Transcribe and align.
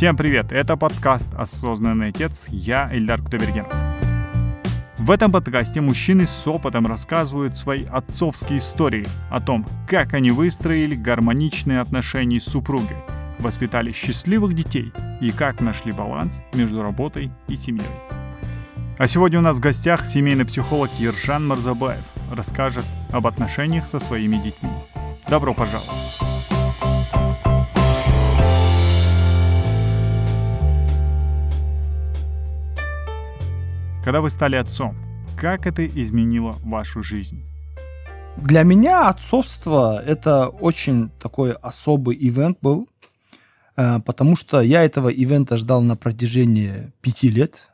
Всем 0.00 0.16
привет! 0.16 0.50
Это 0.50 0.78
подкаст 0.78 1.28
«Осознанный 1.34 2.08
отец». 2.08 2.46
Я 2.48 2.88
Эльдар 2.90 3.20
Кудайбергенов. 3.20 3.70
В 4.96 5.10
этом 5.10 5.30
подкасте 5.30 5.82
мужчины 5.82 6.26
с 6.26 6.48
опытом 6.48 6.86
рассказывают 6.86 7.54
свои 7.58 7.84
отцовские 7.84 8.60
истории 8.60 9.06
о 9.28 9.40
том, 9.40 9.66
как 9.86 10.14
они 10.14 10.30
выстроили 10.30 10.94
гармоничные 10.94 11.80
отношения 11.80 12.40
с 12.40 12.44
супругой, 12.44 12.96
воспитали 13.40 13.92
счастливых 13.92 14.54
детей 14.54 14.90
и 15.20 15.32
как 15.32 15.60
нашли 15.60 15.92
баланс 15.92 16.40
между 16.54 16.80
работой 16.80 17.30
и 17.46 17.54
семьей. 17.54 17.84
А 18.96 19.06
сегодня 19.06 19.40
у 19.40 19.42
нас 19.42 19.58
в 19.58 19.60
гостях 19.60 20.06
семейный 20.06 20.46
психолог 20.46 20.90
Ержан 20.98 21.46
Марзабаев 21.46 22.06
расскажет 22.32 22.86
об 23.12 23.26
отношениях 23.26 23.86
со 23.86 23.98
своими 23.98 24.36
детьми. 24.36 24.70
Добро 25.28 25.52
пожаловать! 25.52 26.39
Когда 34.02 34.22
вы 34.22 34.30
стали 34.30 34.56
отцом, 34.56 34.96
как 35.36 35.66
это 35.66 35.86
изменило 35.86 36.56
вашу 36.62 37.02
жизнь? 37.02 37.44
Для 38.38 38.62
меня 38.62 39.10
отцовство 39.10 40.02
это 40.02 40.48
очень 40.48 41.10
такой 41.20 41.52
особый 41.52 42.16
ивент 42.18 42.56
был, 42.62 42.88
э, 43.76 44.00
потому 44.00 44.36
что 44.36 44.62
я 44.62 44.84
этого 44.84 45.10
ивента 45.10 45.58
ждал 45.58 45.82
на 45.82 45.96
протяжении 45.96 46.72
пяти 47.02 47.28
лет. 47.28 47.68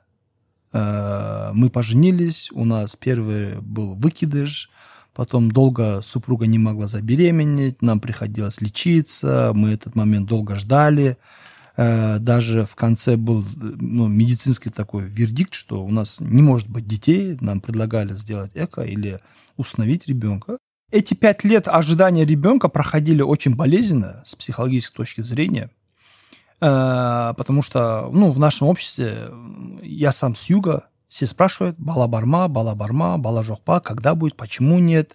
Э, 0.72 1.50
мы 1.52 1.70
поженились, 1.70 2.50
у 2.52 2.64
нас 2.64 2.96
первый 2.96 3.60
был 3.60 3.94
выкидыш, 3.94 4.68
потом 5.14 5.48
долго 5.48 6.00
супруга 6.02 6.48
не 6.48 6.58
могла 6.58 6.88
забеременеть, 6.88 7.82
нам 7.82 8.00
приходилось 8.00 8.60
лечиться, 8.60 9.52
мы 9.54 9.70
этот 9.70 9.94
момент 9.94 10.26
долго 10.26 10.56
ждали. 10.56 11.16
Э, 11.76 12.18
даже 12.18 12.64
в 12.64 12.74
конце 12.74 13.16
был 13.16 13.44
ну, 13.56 14.08
медицинский 14.08 14.70
такой 14.70 15.04
вердикт, 15.04 15.52
что 15.52 15.84
у 15.84 15.90
нас 15.90 16.20
не 16.20 16.42
может 16.42 16.68
быть 16.68 16.86
детей, 16.86 17.36
нам 17.40 17.60
предлагали 17.60 18.14
сделать 18.14 18.52
эко 18.54 18.82
или 18.82 19.20
установить 19.56 20.06
ребенка. 20.06 20.56
Эти 20.90 21.14
пять 21.14 21.44
лет 21.44 21.68
ожидания 21.68 22.24
ребенка 22.24 22.68
проходили 22.68 23.20
очень 23.20 23.54
болезненно 23.56 24.22
с 24.24 24.34
психологической 24.34 24.96
точки 24.96 25.20
зрения, 25.20 25.70
э, 26.60 27.34
потому 27.36 27.60
что 27.60 28.08
ну, 28.10 28.30
в 28.30 28.38
нашем 28.38 28.68
обществе 28.68 29.14
я 29.82 30.12
сам 30.12 30.34
с 30.34 30.48
юга, 30.48 30.88
все 31.08 31.26
спрашивают, 31.26 31.76
бала 31.78 32.06
барма, 32.06 32.48
бала 32.48 32.74
барма, 32.74 33.18
бала 33.18 33.44
жохпа, 33.44 33.80
когда 33.80 34.14
будет, 34.14 34.36
почему 34.36 34.78
нет, 34.78 35.14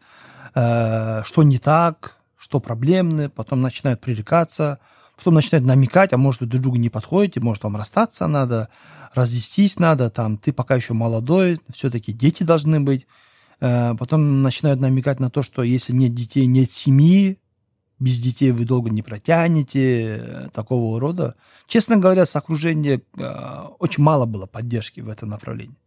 э, 0.54 1.24
что 1.24 1.42
не 1.42 1.58
так, 1.58 2.18
что 2.38 2.60
проблемны, 2.60 3.30
потом 3.30 3.62
начинают 3.62 4.00
пререкаться– 4.00 4.78
потом 5.22 5.36
начинают 5.36 5.68
намекать, 5.68 6.14
а 6.14 6.18
может, 6.18 6.42
вы 6.42 6.48
друг 6.48 6.64
другу 6.64 6.78
не 6.78 6.90
подходите, 6.90 7.40
может, 7.42 7.64
вам 7.64 7.78
расстаться 7.78 8.26
надо, 8.26 8.70
развестись 9.14 9.78
надо, 9.78 10.10
там, 10.10 10.40
ты 10.40 10.52
пока 10.52 10.74
еще 10.74 10.96
молодой, 10.96 11.60
все-таки 11.72 12.12
дети 12.12 12.42
должны 12.42 12.80
быть. 12.80 13.06
Э, 13.60 13.94
потом 14.00 14.42
начинают 14.42 14.80
намекать 14.80 15.20
на 15.20 15.30
то, 15.30 15.44
что 15.44 15.62
если 15.62 15.94
нет 15.94 16.16
детей, 16.16 16.48
нет 16.48 16.72
семьи, 16.72 17.38
без 18.00 18.20
детей 18.20 18.50
вы 18.50 18.66
долго 18.66 18.90
не 18.90 19.04
протянете, 19.04 20.18
э, 20.18 20.50
такого 20.54 21.00
рода. 21.00 21.36
Честно 21.68 21.98
говоря, 21.98 22.26
с 22.26 22.36
окружения 22.36 23.00
э, 23.16 23.64
очень 23.78 24.02
мало 24.02 24.26
было 24.26 24.48
поддержки 24.48 25.02
в 25.02 25.10
этом 25.10 25.30
направлении. 25.30 25.78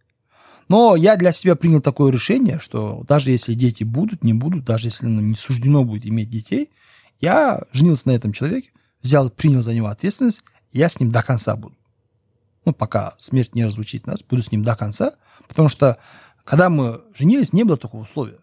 Но 0.68 0.94
я 0.94 1.16
для 1.16 1.32
себя 1.32 1.56
принял 1.56 1.80
такое 1.80 2.12
решение, 2.12 2.60
что 2.60 3.02
даже 3.08 3.32
если 3.32 3.54
дети 3.54 3.82
будут, 3.82 4.22
не 4.22 4.32
будут, 4.32 4.64
даже 4.64 4.86
если 4.86 5.06
ну, 5.06 5.20
не 5.20 5.34
суждено 5.34 5.82
будет 5.82 6.06
иметь 6.06 6.30
детей, 6.30 6.70
я 7.20 7.60
женился 7.72 8.06
на 8.08 8.12
этом 8.12 8.32
человеке, 8.32 8.70
взял, 9.04 9.30
принял 9.30 9.62
за 9.62 9.74
него 9.74 9.86
ответственность, 9.86 10.42
я 10.72 10.88
с 10.88 10.98
ним 10.98 11.12
до 11.12 11.22
конца 11.22 11.54
буду. 11.54 11.76
Ну, 12.64 12.72
пока 12.72 13.14
смерть 13.18 13.54
не 13.54 13.64
разлучит 13.64 14.06
нас, 14.06 14.22
буду 14.22 14.42
с 14.42 14.50
ним 14.50 14.64
до 14.64 14.74
конца, 14.74 15.14
потому 15.46 15.68
что, 15.68 15.98
когда 16.44 16.70
мы 16.70 17.02
женились, 17.14 17.52
не 17.52 17.62
было 17.62 17.76
такого 17.76 18.02
условия. 18.02 18.38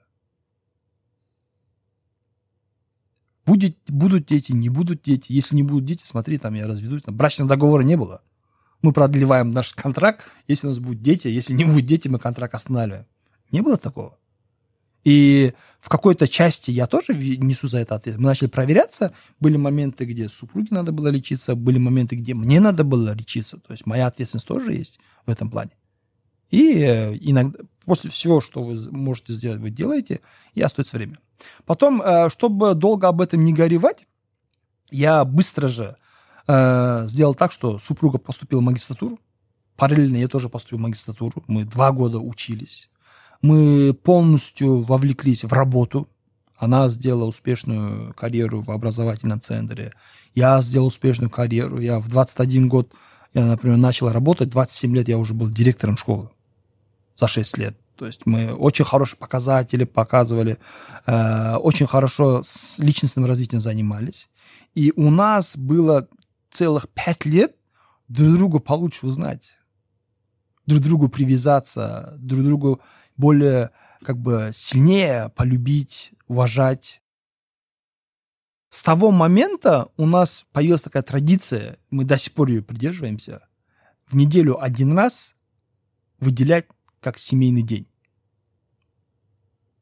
Будет, 3.45 3.75
будут 3.87 4.27
дети, 4.27 4.51
не 4.51 4.69
будут 4.69 5.01
дети. 5.01 5.33
Если 5.33 5.55
не 5.55 5.63
будут 5.63 5.85
дети, 5.85 6.03
смотри, 6.05 6.37
там 6.37 6.53
я 6.53 6.67
разведусь. 6.67 7.01
Там 7.01 7.17
брачного 7.17 7.49
договора 7.49 7.81
не 7.81 7.97
было. 7.97 8.21
Мы 8.83 8.93
продлеваем 8.93 9.49
наш 9.49 9.73
контракт, 9.73 10.25
если 10.47 10.67
у 10.67 10.69
нас 10.69 10.79
будут 10.79 11.01
дети. 11.01 11.27
Если 11.27 11.53
не 11.53 11.65
будут 11.65 11.87
дети, 11.87 12.07
мы 12.07 12.19
контракт 12.19 12.53
останавливаем. 12.53 13.07
Не 13.51 13.61
было 13.61 13.77
такого. 13.77 14.17
И 15.03 15.53
в 15.79 15.89
какой-то 15.89 16.27
части 16.27 16.71
я 16.71 16.85
тоже 16.85 17.13
несу 17.15 17.67
за 17.67 17.79
это 17.79 17.95
ответственность. 17.95 18.23
Мы 18.23 18.29
начали 18.29 18.47
проверяться. 18.47 19.13
Были 19.39 19.57
моменты, 19.57 20.05
где 20.05 20.29
супруге 20.29 20.67
надо 20.71 20.91
было 20.91 21.07
лечиться, 21.07 21.55
были 21.55 21.79
моменты, 21.79 22.15
где 22.15 22.33
мне 22.33 22.59
надо 22.59 22.83
было 22.83 23.13
лечиться. 23.15 23.57
То 23.57 23.73
есть 23.73 23.85
моя 23.85 24.07
ответственность 24.07 24.47
тоже 24.47 24.73
есть 24.73 24.99
в 25.25 25.31
этом 25.31 25.49
плане. 25.49 25.71
И 26.51 26.73
э, 26.79 27.15
иногда 27.19 27.59
после 27.85 28.11
всего, 28.11 28.41
что 28.41 28.63
вы 28.63 28.91
можете 28.91 29.33
сделать, 29.33 29.59
вы 29.59 29.69
делаете, 29.71 30.19
и 30.53 30.61
остается 30.61 30.97
время. 30.97 31.17
Потом, 31.65 32.01
э, 32.01 32.29
чтобы 32.29 32.75
долго 32.75 33.07
об 33.07 33.21
этом 33.21 33.43
не 33.43 33.53
горевать, 33.53 34.05
я 34.91 35.25
быстро 35.25 35.67
же 35.67 35.95
э, 36.47 37.03
сделал 37.07 37.33
так, 37.33 37.51
что 37.51 37.79
супруга 37.79 38.19
поступила 38.19 38.59
в 38.59 38.63
магистратуру. 38.63 39.19
Параллельно 39.77 40.17
я 40.17 40.27
тоже 40.27 40.49
поступил 40.49 40.77
в 40.77 40.81
магистратуру. 40.81 41.43
Мы 41.47 41.63
два 41.63 41.91
года 41.91 42.19
учились 42.19 42.89
мы 43.41 43.93
полностью 43.93 44.81
вовлеклись 44.81 45.43
в 45.43 45.53
работу. 45.53 46.07
Она 46.57 46.89
сделала 46.89 47.25
успешную 47.25 48.13
карьеру 48.13 48.61
в 48.61 48.71
образовательном 48.71 49.41
центре. 49.41 49.93
Я 50.35 50.61
сделал 50.61 50.87
успешную 50.87 51.29
карьеру. 51.29 51.79
Я 51.79 51.99
в 51.99 52.07
21 52.07 52.69
год, 52.69 52.91
я, 53.33 53.45
например, 53.45 53.77
начал 53.77 54.09
работать. 54.09 54.49
27 54.49 54.95
лет 54.95 55.07
я 55.09 55.17
уже 55.17 55.33
был 55.33 55.49
директором 55.49 55.97
школы. 55.97 56.29
За 57.15 57.27
6 57.27 57.57
лет. 57.57 57.77
То 57.97 58.07
есть 58.07 58.25
мы 58.25 58.53
очень 58.53 58.85
хорошие 58.85 59.17
показатели 59.17 59.83
показывали, 59.83 60.57
э, 61.05 61.55
очень 61.57 61.85
хорошо 61.85 62.41
с 62.43 62.79
личностным 62.79 63.25
развитием 63.25 63.61
занимались. 63.61 64.29
И 64.73 64.91
у 64.95 65.11
нас 65.11 65.55
было 65.55 66.07
целых 66.49 66.89
пять 66.89 67.25
лет 67.25 67.55
друг 68.07 68.33
друга 68.33 68.59
получше 68.59 69.05
узнать, 69.05 69.55
друг 70.65 70.81
другу 70.81 71.09
привязаться, 71.09 72.15
друг 72.17 72.43
другу 72.43 72.81
более 73.21 73.69
как 74.03 74.17
бы 74.17 74.49
сильнее 74.53 75.29
полюбить, 75.35 76.11
уважать. 76.27 77.01
С 78.69 78.81
того 78.81 79.11
момента 79.11 79.89
у 79.95 80.05
нас 80.05 80.47
появилась 80.51 80.81
такая 80.81 81.03
традиция, 81.03 81.77
мы 81.91 82.03
до 82.03 82.17
сих 82.17 82.33
пор 82.33 82.49
ее 82.49 82.63
придерживаемся, 82.63 83.47
в 84.07 84.15
неделю 84.15 84.61
один 84.61 84.97
раз 84.97 85.35
выделять 86.19 86.65
как 86.99 87.17
семейный 87.17 87.61
день. 87.61 87.87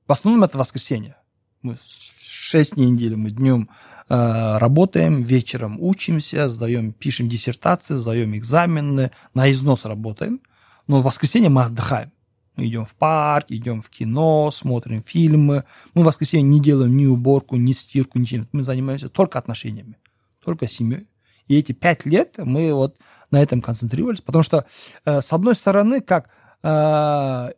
В 0.05 0.11
основном 0.11 0.43
это 0.43 0.57
воскресенье. 0.57 1.15
Мы 1.61 1.75
шесть 2.19 2.75
дней 2.75 2.89
недели 2.89 3.15
мы 3.15 3.31
днем 3.31 3.69
э, 4.09 4.57
работаем, 4.57 5.21
вечером 5.21 5.77
учимся, 5.79 6.49
сдаем, 6.49 6.93
пишем 6.93 7.29
диссертации, 7.29 7.95
сдаем 7.95 8.35
экзамены, 8.35 9.11
на 9.33 9.51
износ 9.51 9.85
работаем. 9.85 10.41
Но 10.87 11.01
в 11.01 11.03
воскресенье 11.03 11.49
мы 11.49 11.63
отдыхаем. 11.63 12.11
Мы 12.59 12.67
идем 12.67 12.85
в 12.85 12.93
парк, 12.93 13.45
идем 13.49 13.81
в 13.81 13.89
кино, 13.89 14.51
смотрим 14.51 15.01
фильмы. 15.01 15.63
Мы 15.93 16.03
в 16.03 16.05
воскресенье 16.05 16.43
не 16.43 16.59
делаем 16.59 16.97
ни 16.97 17.05
уборку, 17.05 17.55
ни 17.55 17.71
стирку, 17.71 18.19
ничем. 18.19 18.49
Мы 18.51 18.63
занимаемся 18.63 19.07
только 19.07 19.39
отношениями, 19.39 19.97
только 20.43 20.67
семьей. 20.67 21.07
И 21.47 21.57
эти 21.57 21.71
пять 21.71 22.05
лет 22.05 22.35
мы 22.37 22.73
вот 22.73 22.97
на 23.31 23.41
этом 23.41 23.61
концентрировались, 23.61 24.19
потому 24.19 24.43
что, 24.43 24.65
э, 25.05 25.21
с 25.21 25.31
одной 25.31 25.55
стороны, 25.55 26.01
как 26.01 26.29
э, 26.61 26.67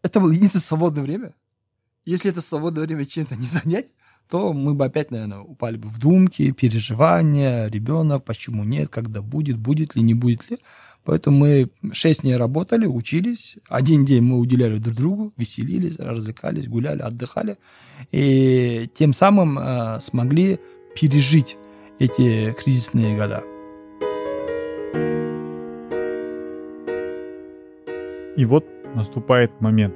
это 0.04 0.20
было 0.20 0.32
единственное 0.32 0.64
свободное 0.64 1.02
время. 1.02 1.34
Если 2.06 2.30
это 2.30 2.42
свободное 2.42 2.84
время 2.84 3.08
чем-то 3.08 3.36
не 3.38 3.48
занять, 3.48 3.88
то 4.32 4.54
мы 4.54 4.74
бы 4.74 4.86
опять, 4.86 5.12
наверное, 5.12 5.40
упали 5.40 5.76
бы 5.76 5.90
в 5.90 6.00
думки, 6.00 6.52
переживания, 6.52 7.68
ребенок, 7.68 8.24
почему 8.24 8.64
нет, 8.64 8.88
когда 8.88 9.22
будет, 9.22 9.58
будет 9.58 9.94
ли, 9.94 10.02
не 10.02 10.14
будет 10.14 10.50
ли. 10.50 10.58
Поэтому 11.04 11.40
мы 11.40 11.70
шесть 11.92 12.22
дней 12.22 12.38
работали, 12.38 12.86
учились. 12.86 13.58
Один 13.68 14.06
день 14.06 14.24
мы 14.24 14.40
уделяли 14.40 14.78
друг 14.78 14.96
другу, 14.96 15.34
веселились, 15.36 16.00
развлекались, 16.00 16.70
гуляли, 16.70 17.02
отдыхали. 17.02 17.58
И 18.14 18.90
тем 18.94 19.12
самым 19.12 19.60
э, 19.60 20.00
смогли 20.00 20.60
пережить 20.96 21.58
эти 22.00 22.54
кризисные 22.54 23.18
года. 23.18 23.44
И 28.38 28.46
вот 28.46 28.66
наступает 28.96 29.60
момент. 29.60 29.96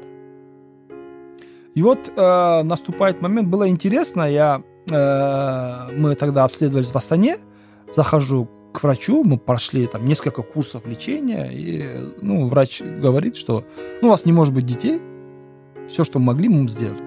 И 1.75 1.83
вот 1.83 2.11
э, 2.15 2.63
наступает 2.63 3.21
момент. 3.21 3.49
Было 3.49 3.67
интересно, 3.67 4.23
я, 4.23 4.63
э, 4.89 5.97
мы 5.97 6.15
тогда 6.15 6.45
обследовались 6.45 6.89
в 6.89 6.95
Астане, 6.95 7.37
захожу 7.91 8.49
к 8.73 8.81
врачу, 8.81 9.23
мы 9.23 9.37
прошли 9.37 9.85
там 9.85 10.05
несколько 10.05 10.41
курсов 10.41 10.87
лечения, 10.87 11.49
и 11.51 11.85
ну, 12.21 12.47
врач 12.47 12.81
говорит, 12.81 13.35
что 13.35 13.65
ну, 14.01 14.07
у 14.07 14.11
вас 14.11 14.25
не 14.25 14.31
может 14.31 14.53
быть 14.53 14.65
детей, 14.65 15.01
все, 15.87 16.05
что 16.05 16.19
могли, 16.19 16.49
мы 16.49 16.67
сделали. 16.67 16.99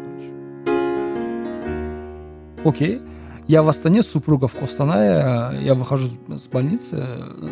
Окей. 2.64 3.00
Я 3.46 3.62
в 3.62 3.68
Астане, 3.68 4.02
супруга 4.02 4.46
в 4.46 4.54
Костанае, 4.54 5.62
я 5.62 5.74
выхожу 5.74 6.08
с 6.28 6.48
больницы, 6.48 7.02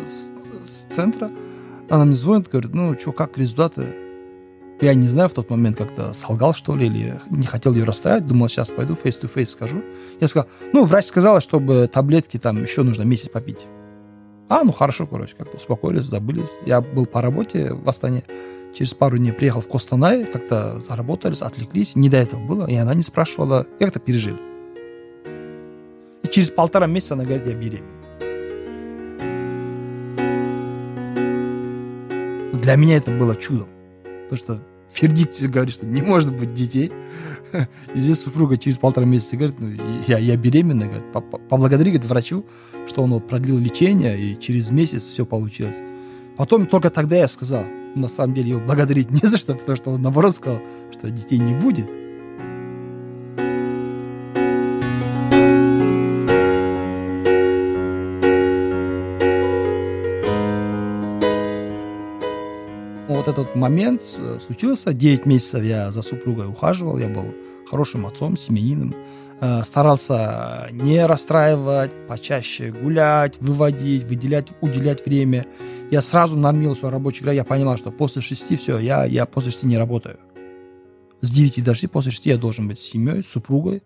с, 0.05 0.29
с 0.63 0.83
центра, 0.83 1.31
она 1.89 2.05
мне 2.05 2.13
звонит, 2.13 2.49
говорит, 2.49 2.71
ну 2.75 2.95
что, 2.95 3.11
как 3.11 3.35
результаты? 3.39 4.06
Я 4.79 4.93
не 4.93 5.07
знаю, 5.07 5.27
в 5.27 5.33
тот 5.33 5.49
момент 5.49 5.77
как-то 5.77 6.13
солгал, 6.13 6.53
что 6.53 6.75
ли, 6.75 6.85
или 6.85 7.19
не 7.31 7.47
хотел 7.47 7.73
ее 7.73 7.83
расстраивать, 7.83 8.27
думал, 8.27 8.47
сейчас 8.47 8.69
пойду 8.69 8.93
face-to-face 8.93 9.47
скажу. 9.47 9.81
Я 10.21 10.27
сказал, 10.27 10.47
ну, 10.71 10.85
врач 10.85 11.05
сказала, 11.05 11.41
чтобы 11.41 11.89
таблетки 11.91 12.37
там 12.37 12.61
еще 12.61 12.83
нужно 12.83 13.01
месяц 13.01 13.29
попить. 13.29 13.65
А, 14.49 14.63
ну 14.63 14.71
хорошо, 14.71 15.07
короче, 15.07 15.35
как-то 15.35 15.57
успокоились, 15.57 16.05
забылись. 16.05 16.59
Я 16.65 16.81
был 16.81 17.07
по 17.07 17.21
работе 17.21 17.73
в 17.73 17.89
Астане, 17.89 18.23
через 18.73 18.93
пару 18.93 19.17
дней 19.17 19.31
приехал 19.31 19.61
в 19.61 19.67
Костанай, 19.67 20.25
как-то 20.25 20.79
заработались, 20.79 21.41
отвлеклись, 21.41 21.95
не 21.95 22.09
до 22.09 22.17
этого 22.17 22.39
было, 22.45 22.67
и 22.67 22.75
она 22.75 22.93
не 22.93 23.03
спрашивала, 23.03 23.65
как 23.79 23.89
это 23.89 23.99
пережили. 23.99 24.37
И 26.21 26.27
через 26.27 26.51
полтора 26.51 26.85
месяца 26.85 27.15
она 27.15 27.23
говорит, 27.23 27.47
я 27.47 27.55
беременна. 27.55 27.87
Для 32.53 32.75
меня 32.75 32.97
это 32.97 33.11
было 33.11 33.35
чудом. 33.35 33.69
Потому 34.29 34.37
что 34.37 34.63
Фердикт 34.91 35.41
говорит, 35.47 35.73
что 35.73 35.85
не 35.85 36.01
может 36.01 36.35
быть 36.35 36.53
детей. 36.53 36.91
И 37.93 37.99
здесь 37.99 38.21
супруга 38.21 38.57
через 38.57 38.77
полтора 38.77 39.05
месяца 39.05 39.37
говорит, 39.37 39.59
ну, 39.59 39.69
я, 40.07 40.17
я 40.17 40.35
беременна. 40.35 40.87
Говорит, 40.87 41.11
поблагодари 41.49 41.91
говорит, 41.91 42.09
врачу, 42.09 42.45
что 42.85 43.03
он 43.03 43.11
вот 43.11 43.27
продлил 43.27 43.57
лечение, 43.57 44.19
и 44.19 44.37
через 44.39 44.69
месяц 44.71 45.03
все 45.03 45.25
получилось. 45.25 45.77
Потом 46.35 46.65
только 46.65 46.89
тогда 46.89 47.15
я 47.15 47.27
сказал, 47.27 47.65
на 47.95 48.07
самом 48.09 48.35
деле 48.35 48.51
его 48.51 48.59
благодарить 48.59 49.11
не 49.11 49.27
за 49.27 49.37
что, 49.37 49.55
потому 49.55 49.75
что 49.75 49.91
он 49.91 50.01
наоборот 50.01 50.35
сказал, 50.35 50.61
что 50.91 51.09
детей 51.09 51.39
не 51.39 51.53
будет. 51.53 51.89
Вот 63.27 63.37
этот 63.37 63.55
момент 63.55 64.01
случился. 64.45 64.93
9 64.93 65.25
месяцев 65.25 65.63
я 65.63 65.91
за 65.91 66.01
супругой 66.01 66.47
ухаживал, 66.47 66.97
я 66.97 67.09
был 67.09 67.33
хорошим 67.69 68.05
отцом, 68.05 68.37
семьянином. 68.37 68.95
Э, 69.41 69.63
старался 69.63 70.69
не 70.71 71.05
расстраивать, 71.05 71.91
почаще 72.07 72.71
гулять, 72.71 73.37
выводить, 73.41 74.03
выделять, 74.03 74.47
уделять 74.61 75.05
время. 75.05 75.45
Я 75.91 76.01
сразу 76.01 76.37
нормил 76.37 76.75
свой 76.75 76.91
рабочий 76.91 77.23
график. 77.23 77.37
Я 77.37 77.43
понимал, 77.43 77.77
что 77.77 77.91
после 77.91 78.21
шести 78.21 78.55
все, 78.55 78.79
я, 78.79 79.05
я 79.05 79.25
после 79.25 79.51
шести 79.51 79.67
не 79.67 79.77
работаю. 79.77 80.17
С 81.19 81.29
9 81.29 81.63
до 81.63 81.75
6, 81.75 81.91
после 81.91 82.11
шести 82.11 82.29
я 82.29 82.37
должен 82.37 82.67
быть 82.67 82.79
с 82.79 82.83
семьей, 82.83 83.23
с 83.23 83.27
супругой, 83.27 83.83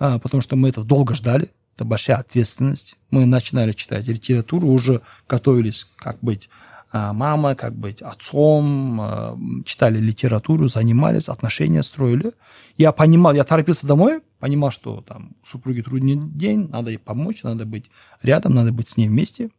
э, 0.00 0.18
потому 0.22 0.42
что 0.42 0.56
мы 0.56 0.68
это 0.68 0.84
долго 0.84 1.14
ждали. 1.14 1.48
Это 1.76 1.86
большая 1.86 2.18
ответственность. 2.18 2.96
Мы 3.10 3.24
начинали 3.24 3.72
читать 3.72 4.06
литературу, 4.06 4.68
уже 4.68 5.00
готовились, 5.26 5.90
как 5.96 6.18
быть 6.20 6.50
мама, 6.92 7.54
как 7.54 7.74
быть 7.74 8.02
отцом, 8.02 9.00
а, 9.00 9.38
читали 9.64 9.98
литературу, 9.98 10.68
занимались, 10.68 11.28
отношения 11.28 11.82
строили. 11.82 12.32
Я 12.76 12.92
понимал, 12.92 13.32
я 13.34 13.44
торопился 13.44 13.86
домой, 13.86 14.20
понимал, 14.38 14.70
что 14.70 15.00
там 15.00 15.36
у 15.42 15.46
супруги 15.46 15.80
трудный 15.80 16.16
день, 16.16 16.68
надо 16.68 16.90
ей 16.90 16.98
помочь, 16.98 17.44
надо 17.44 17.64
быть 17.64 17.90
рядом, 18.22 18.54
надо 18.54 18.72
быть 18.72 18.90
с 18.90 18.96
ней 18.96 19.08
вместе. 19.08 19.50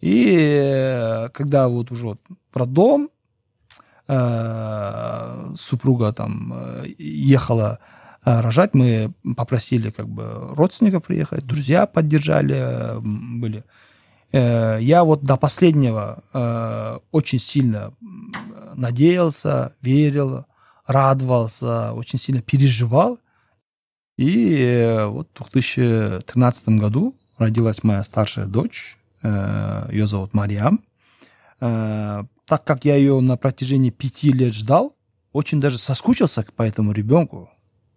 И 0.00 0.36
э, 0.38 1.28
когда 1.30 1.68
вот 1.68 1.90
уже 1.90 2.06
вот 2.06 2.20
про 2.52 2.66
дом, 2.66 3.08
э, 4.08 5.52
супруга 5.56 6.12
там 6.12 6.52
э, 6.54 6.86
ехала 6.98 7.78
рожать, 8.24 8.74
мы 8.74 9.14
попросили 9.36 9.90
как 9.90 10.08
бы 10.08 10.54
родственников 10.56 11.04
приехать, 11.04 11.46
друзья 11.46 11.86
поддержали, 11.86 12.98
были. 13.00 13.64
Э, 14.32 14.78
я 14.80 15.04
вот 15.04 15.22
до 15.22 15.36
последнего 15.36 16.22
э, 16.32 16.98
очень 17.12 17.38
сильно 17.38 17.92
надеялся, 18.74 19.74
верил, 19.80 20.46
радовался, 20.86 21.92
очень 21.92 22.18
сильно 22.18 22.42
переживал. 22.42 23.18
И 24.16 24.56
э, 24.58 25.06
вот 25.06 25.28
в 25.34 25.50
2013 25.50 26.68
году 26.80 27.14
родилась 27.38 27.82
моя 27.82 28.02
старшая 28.04 28.46
дочь, 28.46 28.98
ее 29.22 30.06
зовут 30.06 30.34
Мариам. 30.34 30.84
Так 31.58 32.64
как 32.64 32.84
я 32.84 32.94
ее 32.94 33.18
на 33.20 33.36
протяжении 33.36 33.90
пяти 33.90 34.30
лет 34.30 34.54
ждал, 34.54 34.94
очень 35.32 35.60
даже 35.60 35.78
соскучился 35.78 36.46
по 36.54 36.62
этому 36.62 36.92
ребенку. 36.92 37.50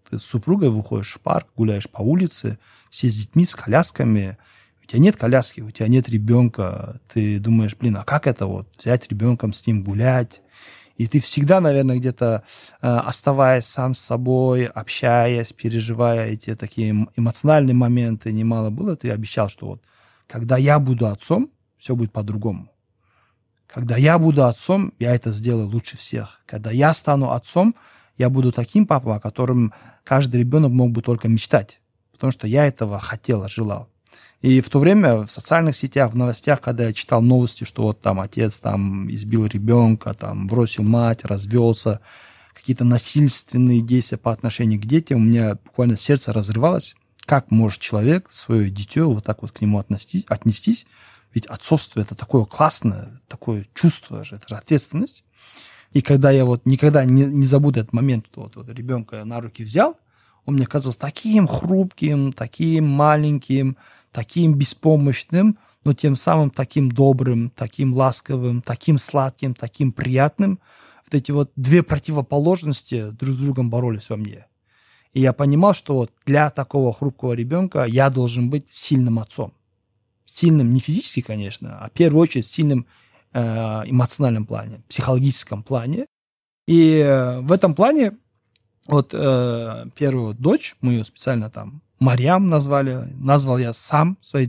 Ты 0.09 0.17
с 0.17 0.23
супругой 0.23 0.69
выходишь 0.69 1.13
в 1.13 1.19
парк, 1.19 1.47
гуляешь 1.55 1.87
по 1.87 2.01
улице, 2.01 2.57
все 2.89 3.09
с 3.09 3.15
детьми, 3.15 3.45
с 3.45 3.53
колясками– 3.53 4.37
тебя 4.89 4.99
нет 4.99 5.15
коляски, 5.15 5.61
у 5.61 5.69
тебя 5.69 5.87
нет 5.87 6.09
ребенка, 6.09 6.99
ты 7.07 7.39
думаешь, 7.39 7.75
блин, 7.75 7.97
а 7.97 8.03
как 8.03 8.25
это 8.25 8.47
вот 8.47 8.67
взять 8.77 9.07
ребенком 9.09 9.53
с 9.53 9.67
ним 9.67 9.83
гулять? 9.83 10.41
И 10.97 11.07
ты 11.07 11.21
всегда, 11.21 11.61
наверное, 11.61 11.97
где-то 11.97 12.43
э, 12.81 12.87
оставаясь 12.87 13.65
сам 13.65 13.93
с 13.93 13.99
собой, 13.99 14.65
общаясь, 14.65 15.53
переживая 15.53 16.29
эти 16.29 16.55
такие 16.55 17.07
эмоциональные 17.15 17.75
моменты, 17.75 18.33
немало 18.33 18.69
было, 18.69 18.95
ты 18.95 19.11
обещал, 19.11 19.47
что 19.47 19.67
вот 19.67 19.83
когда 20.27 20.57
я 20.57 20.79
буду 20.79 21.07
отцом, 21.07 21.51
все 21.77 21.95
будет 21.95 22.11
по-другому. 22.11 22.69
Когда 23.67 23.95
я 23.95 24.17
буду 24.17 24.43
отцом, 24.45 24.93
я 24.99 25.13
это 25.13 25.31
сделаю 25.31 25.67
лучше 25.67 25.95
всех. 25.97 26.41
Когда 26.47 26.71
я 26.71 26.93
стану 26.93 27.31
отцом, 27.31 27.75
я 28.17 28.29
буду 28.29 28.51
таким 28.51 28.87
папой, 28.87 29.15
о 29.15 29.19
котором 29.19 29.71
каждый 30.03 30.37
ребенок 30.37 30.71
мог 30.71 30.91
бы 30.91 31.01
только 31.01 31.29
мечтать. 31.29 31.79
Потому 32.11 32.31
что 32.31 32.47
я 32.47 32.65
этого 32.65 32.99
хотел, 32.99 33.47
желал. 33.47 33.87
И 34.41 34.61
в 34.61 34.69
то 34.69 34.79
время 34.79 35.25
в 35.25 35.31
социальных 35.31 35.75
сетях, 35.75 36.11
в 36.11 36.15
новостях, 36.15 36.61
когда 36.61 36.85
я 36.85 36.93
читал 36.93 37.21
новости, 37.21 37.65
что 37.65 37.83
вот 37.83 38.01
там 38.01 38.21
отец 38.21 38.59
там 38.59 39.11
избил 39.11 39.45
ребенка, 39.45 40.13
там 40.13 40.47
бросил 40.47 40.83
мать, 40.83 41.25
развелся, 41.25 41.99
какие-то 42.53 42.85
насильственные 42.85 43.81
действия 43.81 44.17
по 44.17 44.31
отношению 44.31 44.79
к 44.81 44.85
детям, 44.85 45.19
у 45.19 45.23
меня 45.23 45.55
буквально 45.55 45.97
сердце 45.97 46.31
разрывалось. 46.31 46.95
Как 47.25 47.51
может 47.51 47.79
человек 47.79 48.27
свое 48.31 48.69
дитё 48.69 49.09
вот 49.11 49.25
так 49.25 49.41
вот 49.41 49.51
к 49.51 49.61
нему 49.61 49.77
отнести, 49.77 50.25
отнестись? 50.29 50.87
Ведь 51.33 51.45
отцовство 51.45 51.99
это 51.99 52.15
такое 52.15 52.45
классное, 52.45 53.07
такое 53.27 53.65
чувство 53.73 54.23
же, 54.23 54.35
это 54.35 54.47
же 54.47 54.55
ответственность. 54.55 55.23
И 55.91 56.01
когда 56.01 56.31
я 56.31 56.45
вот 56.45 56.65
никогда 56.65 57.03
не, 57.03 57.25
не 57.25 57.45
забуду 57.45 57.81
этот 57.81 57.93
момент, 57.93 58.27
что 58.31 58.41
вот, 58.43 58.55
вот 58.55 58.69
ребенка 58.69 59.23
на 59.25 59.41
руки 59.41 59.63
взял, 59.63 59.97
он 60.45 60.55
мне 60.55 60.65
казался 60.65 60.99
таким 60.99 61.47
хрупким, 61.47 62.33
таким 62.33 62.87
маленьким, 62.87 63.77
таким 64.11 64.55
беспомощным, 64.55 65.57
но 65.83 65.93
тем 65.93 66.15
самым 66.15 66.49
таким 66.49 66.91
добрым, 66.91 67.51
таким 67.55 67.93
ласковым, 67.93 68.61
таким 68.61 68.97
сладким, 68.97 69.53
таким 69.53 69.91
приятным. 69.91 70.59
Вот 71.05 71.15
эти 71.15 71.31
вот 71.31 71.51
две 71.55 71.83
противоположности 71.83 73.11
друг 73.11 73.35
с 73.35 73.37
другом 73.37 73.69
боролись 73.69 74.09
во 74.09 74.17
мне. 74.17 74.45
И 75.13 75.21
я 75.21 75.33
понимал, 75.33 75.73
что 75.73 75.95
вот 75.95 76.11
для 76.25 76.49
такого 76.49 76.93
хрупкого 76.93 77.33
ребенка 77.33 77.85
я 77.85 78.09
должен 78.09 78.49
быть 78.49 78.69
сильным 78.69 79.19
отцом. 79.19 79.53
Сильным 80.25 80.73
не 80.73 80.79
физически, 80.79 81.21
конечно, 81.21 81.79
а 81.79 81.89
в 81.89 81.91
первую 81.93 82.21
очередь 82.21 82.45
сильным 82.45 82.85
э, 83.33 83.39
эмоциональном 83.39 84.45
плане, 84.45 84.83
психологическом 84.87 85.63
плане. 85.63 86.05
И 86.67 86.99
э, 86.99 87.39
в 87.39 87.51
этом 87.51 87.73
плане 87.73 88.13
вот 88.85 89.13
э, 89.13 89.85
первую 89.95 90.35
дочь, 90.35 90.75
мы 90.81 90.93
ее 90.93 91.03
специально 91.03 91.49
там 91.49 91.81
Марьям 91.99 92.47
назвали, 92.47 92.99
назвал 93.15 93.57
я 93.57 93.73
сам 93.73 94.17
свои 94.21 94.47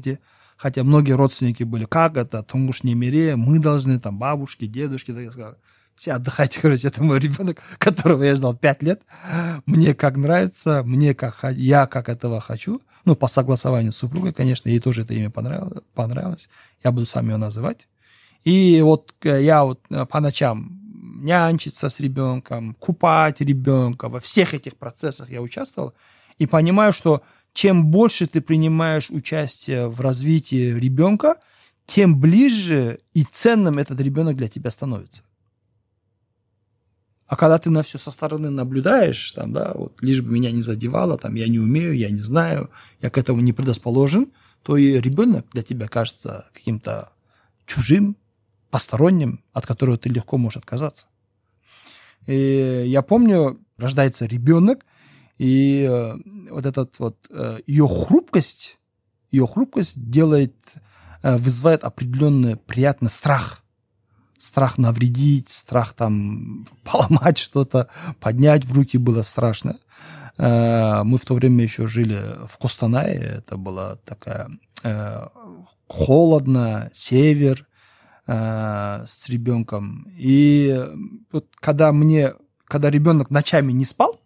хотя 0.57 0.85
многие 0.85 1.13
родственники 1.13 1.63
были, 1.63 1.85
как 1.87 2.19
это, 2.19 2.43
Тунгуш 2.43 2.83
Немире, 2.83 3.37
мы 3.37 3.59
должны, 3.59 3.99
там, 3.99 4.19
бабушки, 4.19 4.67
дедушки, 4.67 5.11
так 5.11 5.23
я 5.23 5.31
сказал, 5.31 5.55
все 5.95 6.13
отдыхайте, 6.13 6.61
короче, 6.63 6.89
это 6.89 7.03
мой 7.03 7.19
ребенок, 7.19 7.59
которого 7.79 8.23
я 8.23 8.37
ждал 8.37 8.55
пять 8.55 8.83
лет, 8.83 9.03
мне 9.65 9.95
как 9.95 10.17
нравится, 10.17 10.83
мне 10.85 11.15
как, 11.15 11.45
я 11.53 11.87
как 11.87 12.11
этого 12.11 12.41
хочу, 12.41 12.83
ну, 13.07 13.17
по 13.17 13.27
согласованию 13.27 13.93
с 13.93 13.97
супругой, 13.97 14.35
конечно, 14.35 14.69
ей 14.69 14.81
тоже 14.81 15.03
это 15.03 15.15
имя 15.15 15.31
понравилось, 15.31 15.83
понравилось, 15.95 16.51
я 16.85 16.93
буду 16.93 17.07
сам 17.07 17.29
ее 17.29 17.39
называть, 17.39 17.89
и 18.45 18.81
вот 18.83 19.15
э, 19.23 19.43
я 19.43 19.65
вот 19.65 19.81
э, 19.91 20.05
по 20.05 20.21
ночам 20.21 20.79
нянчиться 21.23 21.89
с 21.89 22.01
ребенком, 22.01 22.75
купать 22.75 23.41
ребенка, 23.41 24.09
во 24.09 24.21
всех 24.21 24.53
этих 24.53 24.77
процессах 24.77 25.31
я 25.31 25.41
участвовал, 25.41 25.95
и 26.39 26.47
понимаю, 26.47 26.93
что 26.93 27.23
чем 27.53 27.87
больше 27.87 28.27
ты 28.27 28.41
принимаешь 28.41 29.11
участие 29.11 29.89
в 29.89 30.01
развитии 30.01 30.73
ребенка, 30.73 31.37
тем 31.87 32.21
ближе 32.21 32.99
и 33.15 33.25
ценным 33.25 33.79
этот 33.79 34.01
ребенок 34.01 34.37
для 34.37 34.49
тебя 34.49 34.71
становится. 34.71 35.25
А 37.27 37.37
когда 37.37 37.59
ты 37.59 37.71
на 37.71 37.83
все 37.83 37.97
со 37.99 38.11
стороны 38.11 38.51
наблюдаешь, 38.51 39.31
там, 39.33 39.53
да, 39.53 39.73
вот, 39.75 40.03
лишь 40.03 40.21
бы 40.21 40.33
меня 40.33 40.51
не 40.51 40.63
задевало, 40.63 41.17
там, 41.17 41.37
я 41.37 41.47
не 41.47 41.61
умею, 41.61 41.97
я 41.97 42.11
не 42.11 42.19
знаю, 42.19 42.71
я 43.01 43.11
к 43.11 43.19
этому 43.19 43.41
не 43.41 43.53
предрасположен, 43.53 44.33
то 44.65 44.77
и 44.77 45.01
ребенок 45.01 45.47
для 45.53 45.63
тебя 45.63 45.87
кажется 45.87 46.51
каким-то 46.53 47.13
чужим, 47.67 48.17
посторонним, 48.71 49.45
от 49.53 49.67
которого 49.67 49.97
ты 49.97 50.09
легко 50.09 50.39
можешь 50.39 50.57
отказаться. 50.57 51.07
И 52.27 52.85
я 52.87 53.03
помню, 53.03 53.61
рождается 53.79 54.27
ребенок, 54.27 54.85
и 55.41 55.89
э, 55.91 56.17
вот 56.51 56.67
этот 56.67 56.99
вот 56.99 57.17
э, 57.31 57.61
ее 57.67 57.89
хрупкость, 57.89 58.77
ее 59.31 59.47
хрупкость 59.47 60.11
делает, 60.11 60.55
э, 61.23 61.35
вызывает 61.39 61.83
определенный 61.83 62.57
приятный 62.57 63.09
страх. 63.09 63.63
Страх 64.37 64.77
навредить, 64.77 65.49
страх 65.49 65.95
там 65.95 66.67
поломать 66.85 67.39
что-то, 67.39 67.89
поднять 68.21 68.67
в 68.67 68.75
руки 68.75 68.99
было 68.99 69.23
страшно. 69.23 69.79
Э, 70.37 71.05
мы 71.05 71.17
в 71.17 71.25
то 71.25 71.33
время 71.33 71.63
еще 71.63 71.87
жили 71.87 72.21
в 72.47 72.59
Костанае, 72.59 73.39
это 73.39 73.57
была 73.57 73.97
такая 74.05 74.51
э, 74.83 75.27
холодно, 75.89 76.91
север, 76.93 77.67
с 78.27 79.29
ребенком. 79.29 80.07
И 80.17 80.79
вот 81.33 81.47
когда 81.57 81.91
мне, 81.91 82.35
когда 82.67 82.89
ребенок 82.89 83.31
ночами 83.31 83.73
не 83.73 83.85
спал, 83.85 84.21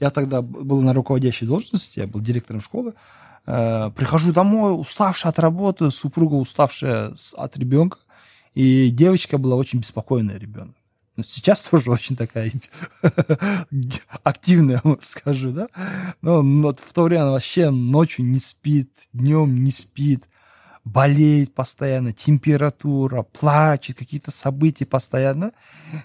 я 0.00 0.10
тогда 0.10 0.42
был 0.42 0.82
на 0.82 0.92
руководящей 0.92 1.46
должности, 1.46 2.00
я 2.00 2.06
был 2.06 2.20
директором 2.20 2.60
школы, 2.60 2.94
Э, 3.46 3.90
прихожу 3.94 4.32
домой, 4.32 4.78
уставшая 4.78 5.30
от 5.30 5.38
работы, 5.38 5.90
супруга 5.90 6.34
уставшая 6.34 7.12
от 7.34 7.58
ребенка, 7.58 7.98
и 8.54 8.90
девочка 8.90 9.36
была 9.36 9.56
очень 9.56 9.80
беспокойная 9.80 10.38
ребенок. 10.38 10.74
Но 11.16 11.22
сейчас 11.22 11.62
тоже 11.62 11.90
очень 11.90 12.16
такая 12.16 12.50
активная, 14.22 14.82
скажу, 15.00 15.50
да. 15.50 15.68
Но, 16.22 16.42
но 16.42 16.74
в 16.74 16.92
то 16.92 17.02
время 17.02 17.22
она 17.22 17.32
вообще 17.32 17.70
ночью 17.70 18.24
не 18.24 18.38
спит, 18.38 18.90
днем 19.12 19.62
не 19.62 19.70
спит, 19.70 20.24
болеет 20.84 21.54
постоянно, 21.54 22.12
температура, 22.12 23.22
плачет, 23.22 23.96
какие-то 23.96 24.30
события 24.30 24.84
постоянно. 24.84 25.52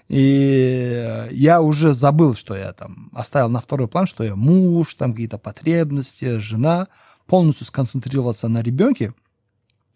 И 0.08 1.28
я 1.30 1.60
уже 1.60 1.92
забыл, 1.94 2.34
что 2.34 2.56
я 2.56 2.72
там 2.72 3.10
оставил 3.12 3.50
на 3.50 3.60
второй 3.60 3.88
план, 3.88 4.06
что 4.06 4.24
я 4.24 4.36
муж, 4.36 4.94
там 4.94 5.12
какие-то 5.12 5.38
потребности, 5.38 6.38
жена 6.38 6.88
полностью 7.26 7.66
сконцентрироваться 7.66 8.48
на 8.48 8.62
ребенке. 8.62 9.14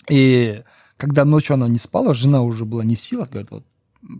И 0.09 0.63
когда 0.99 1.25
ночью 1.25 1.55
она 1.55 1.67
не 1.69 1.79
спала, 1.79 2.13
жена 2.13 2.43
уже 2.43 2.65
была 2.65 2.85
не 2.85 2.95
в 2.95 3.01
силах, 3.01 3.31
говорит, 3.31 3.51
вот, 3.51 3.65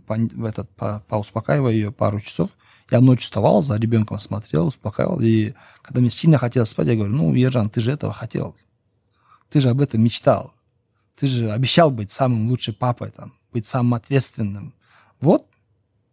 по, 0.07 0.13
этот, 0.47 0.69
по, 0.71 1.03
поуспокаивая 1.07 1.73
ее 1.73 1.91
пару 1.91 2.19
часов. 2.19 2.49
Я 2.89 3.01
ночью 3.01 3.23
вставал, 3.23 3.61
за 3.61 3.77
ребенком 3.77 4.19
смотрел, 4.19 4.67
успокаивал. 4.67 5.19
И 5.21 5.53
когда 5.81 6.01
мне 6.01 6.09
сильно 6.09 6.37
хотелось 6.37 6.69
спать, 6.69 6.87
я 6.87 6.95
говорю, 6.95 7.13
ну, 7.13 7.33
Ержан, 7.33 7.69
ты 7.69 7.81
же 7.81 7.91
этого 7.91 8.13
хотел. 8.13 8.55
Ты 9.49 9.59
же 9.59 9.69
об 9.69 9.81
этом 9.81 10.01
мечтал. 10.01 10.53
Ты 11.15 11.27
же 11.27 11.51
обещал 11.51 11.91
быть 11.91 12.11
самым 12.11 12.49
лучшим 12.49 12.73
папой, 12.73 13.11
там, 13.11 13.33
быть 13.53 13.65
самым 13.65 13.93
ответственным. 13.93 14.73
Вот, 15.21 15.45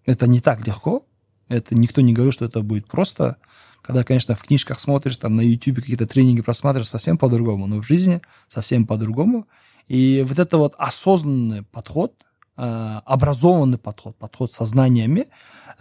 это 0.05 0.27
не 0.27 0.41
так 0.41 0.67
легко. 0.67 1.05
Это 1.49 1.75
никто 1.75 2.01
не 2.01 2.12
говорит, 2.12 2.35
что 2.35 2.45
это 2.45 2.62
будет 2.62 2.87
просто. 2.87 3.37
Когда, 3.83 4.05
конечно, 4.05 4.35
в 4.35 4.43
книжках 4.43 4.79
смотришь, 4.79 5.17
там 5.17 5.37
на 5.37 5.41
YouTube 5.41 5.77
какие-то 5.77 6.07
тренинги 6.07 6.41
просматриваешь, 6.41 6.89
совсем 6.89 7.19
по-другому, 7.19 7.67
но 7.67 7.79
в 7.79 7.83
жизни 7.83 8.21
совсем 8.49 8.87
по-другому. 8.87 9.47
И 9.89 10.25
вот 10.27 10.39
это 10.39 10.57
вот 10.57 10.75
осознанный 10.79 11.62
подход, 11.65 12.15
э, 12.57 13.01
образованный 13.05 13.79
подход, 13.79 14.17
подход 14.17 14.53
со 14.53 14.65
знаниями 14.65 15.27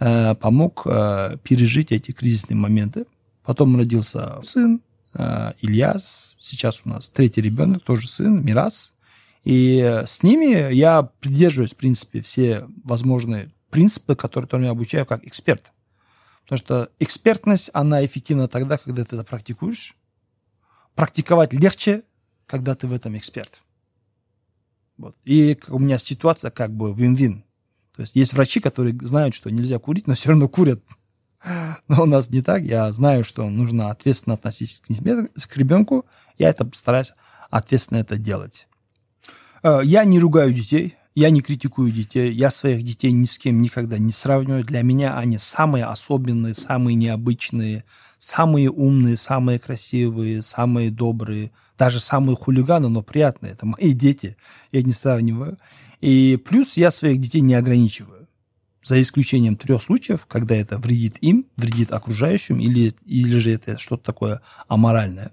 э, 0.00 0.34
помог 0.34 0.82
э, 0.84 1.36
пережить 1.44 1.92
эти 1.92 2.10
кризисные 2.10 2.56
моменты. 2.56 3.06
Потом 3.44 3.76
родился 3.76 4.40
сын, 4.42 4.80
Ильяс, 5.14 6.36
сейчас 6.38 6.82
у 6.84 6.88
нас 6.88 7.08
третий 7.08 7.40
ребенок, 7.40 7.82
тоже 7.82 8.08
сын, 8.08 8.44
Мирас. 8.44 8.94
И 9.44 9.80
с 10.06 10.22
ними 10.22 10.72
я 10.72 11.02
придерживаюсь, 11.02 11.72
в 11.72 11.76
принципе, 11.76 12.22
все 12.22 12.66
возможные 12.84 13.52
принципы, 13.70 14.14
которые, 14.14 14.64
я 14.64 14.70
обучаю 14.70 15.04
как 15.06 15.24
эксперт. 15.24 15.72
Потому 16.44 16.58
что 16.58 16.90
экспертность, 16.98 17.70
она 17.72 18.04
эффективна 18.04 18.48
тогда, 18.48 18.78
когда 18.78 19.04
ты 19.04 19.16
это 19.16 19.24
практикуешь. 19.24 19.96
Практиковать 20.94 21.52
легче, 21.52 22.02
когда 22.46 22.74
ты 22.74 22.86
в 22.86 22.92
этом 22.92 23.16
эксперт. 23.16 23.62
Вот. 24.98 25.16
И 25.24 25.58
у 25.68 25.78
меня 25.78 25.98
ситуация 25.98 26.50
как 26.50 26.72
бы 26.74 26.92
вин-вин. 26.94 27.44
То 27.96 28.02
есть 28.02 28.14
есть 28.14 28.34
врачи, 28.34 28.60
которые 28.60 28.96
знают, 29.00 29.34
что 29.34 29.50
нельзя 29.50 29.78
курить, 29.78 30.06
но 30.06 30.14
все 30.14 30.30
равно 30.30 30.48
курят. 30.48 30.82
Но 31.88 32.02
у 32.02 32.06
нас 32.06 32.30
не 32.30 32.42
так. 32.42 32.62
Я 32.62 32.92
знаю, 32.92 33.24
что 33.24 33.48
нужно 33.48 33.90
ответственно 33.90 34.34
относиться 34.34 34.82
к, 34.82 35.56
ребенку. 35.56 36.04
Я 36.38 36.48
это 36.50 36.68
стараюсь 36.74 37.14
ответственно 37.50 37.98
это 37.98 38.16
делать. 38.16 38.66
Э, 39.62 39.80
я 39.84 40.04
не 40.04 40.18
ругаю 40.18 40.52
детей. 40.52 40.96
Я 41.14 41.28
не 41.28 41.42
критикую 41.42 41.92
детей, 41.92 42.32
я 42.32 42.50
своих 42.50 42.82
детей 42.84 43.12
ни 43.12 43.26
с 43.26 43.36
кем 43.36 43.60
никогда 43.60 43.98
не 43.98 44.12
сравниваю. 44.12 44.64
Для 44.64 44.80
меня 44.80 45.18
они 45.18 45.36
самые 45.36 45.84
особенные, 45.84 46.54
самые 46.54 46.94
необычные, 46.94 47.84
самые 48.16 48.70
умные, 48.70 49.18
самые 49.18 49.58
красивые, 49.58 50.40
самые 50.40 50.90
добрые, 50.90 51.50
даже 51.78 52.00
самые 52.00 52.34
хулиганы, 52.34 52.88
но 52.88 53.02
приятные. 53.02 53.52
Это 53.52 53.66
мои 53.66 53.92
дети, 53.92 54.38
я 54.70 54.82
не 54.82 54.92
сравниваю. 54.92 55.58
И 56.00 56.42
плюс 56.42 56.78
я 56.78 56.90
своих 56.90 57.20
детей 57.20 57.42
не 57.42 57.54
ограничиваю. 57.54 58.21
За 58.82 59.00
исключением 59.00 59.56
трех 59.56 59.82
случаев, 59.82 60.26
когда 60.26 60.56
это 60.56 60.78
вредит 60.78 61.18
им, 61.20 61.46
вредит 61.56 61.92
окружающим, 61.92 62.58
или, 62.58 62.92
или 63.06 63.38
же 63.38 63.52
это 63.52 63.78
что-то 63.78 64.04
такое 64.04 64.42
аморальное. 64.68 65.32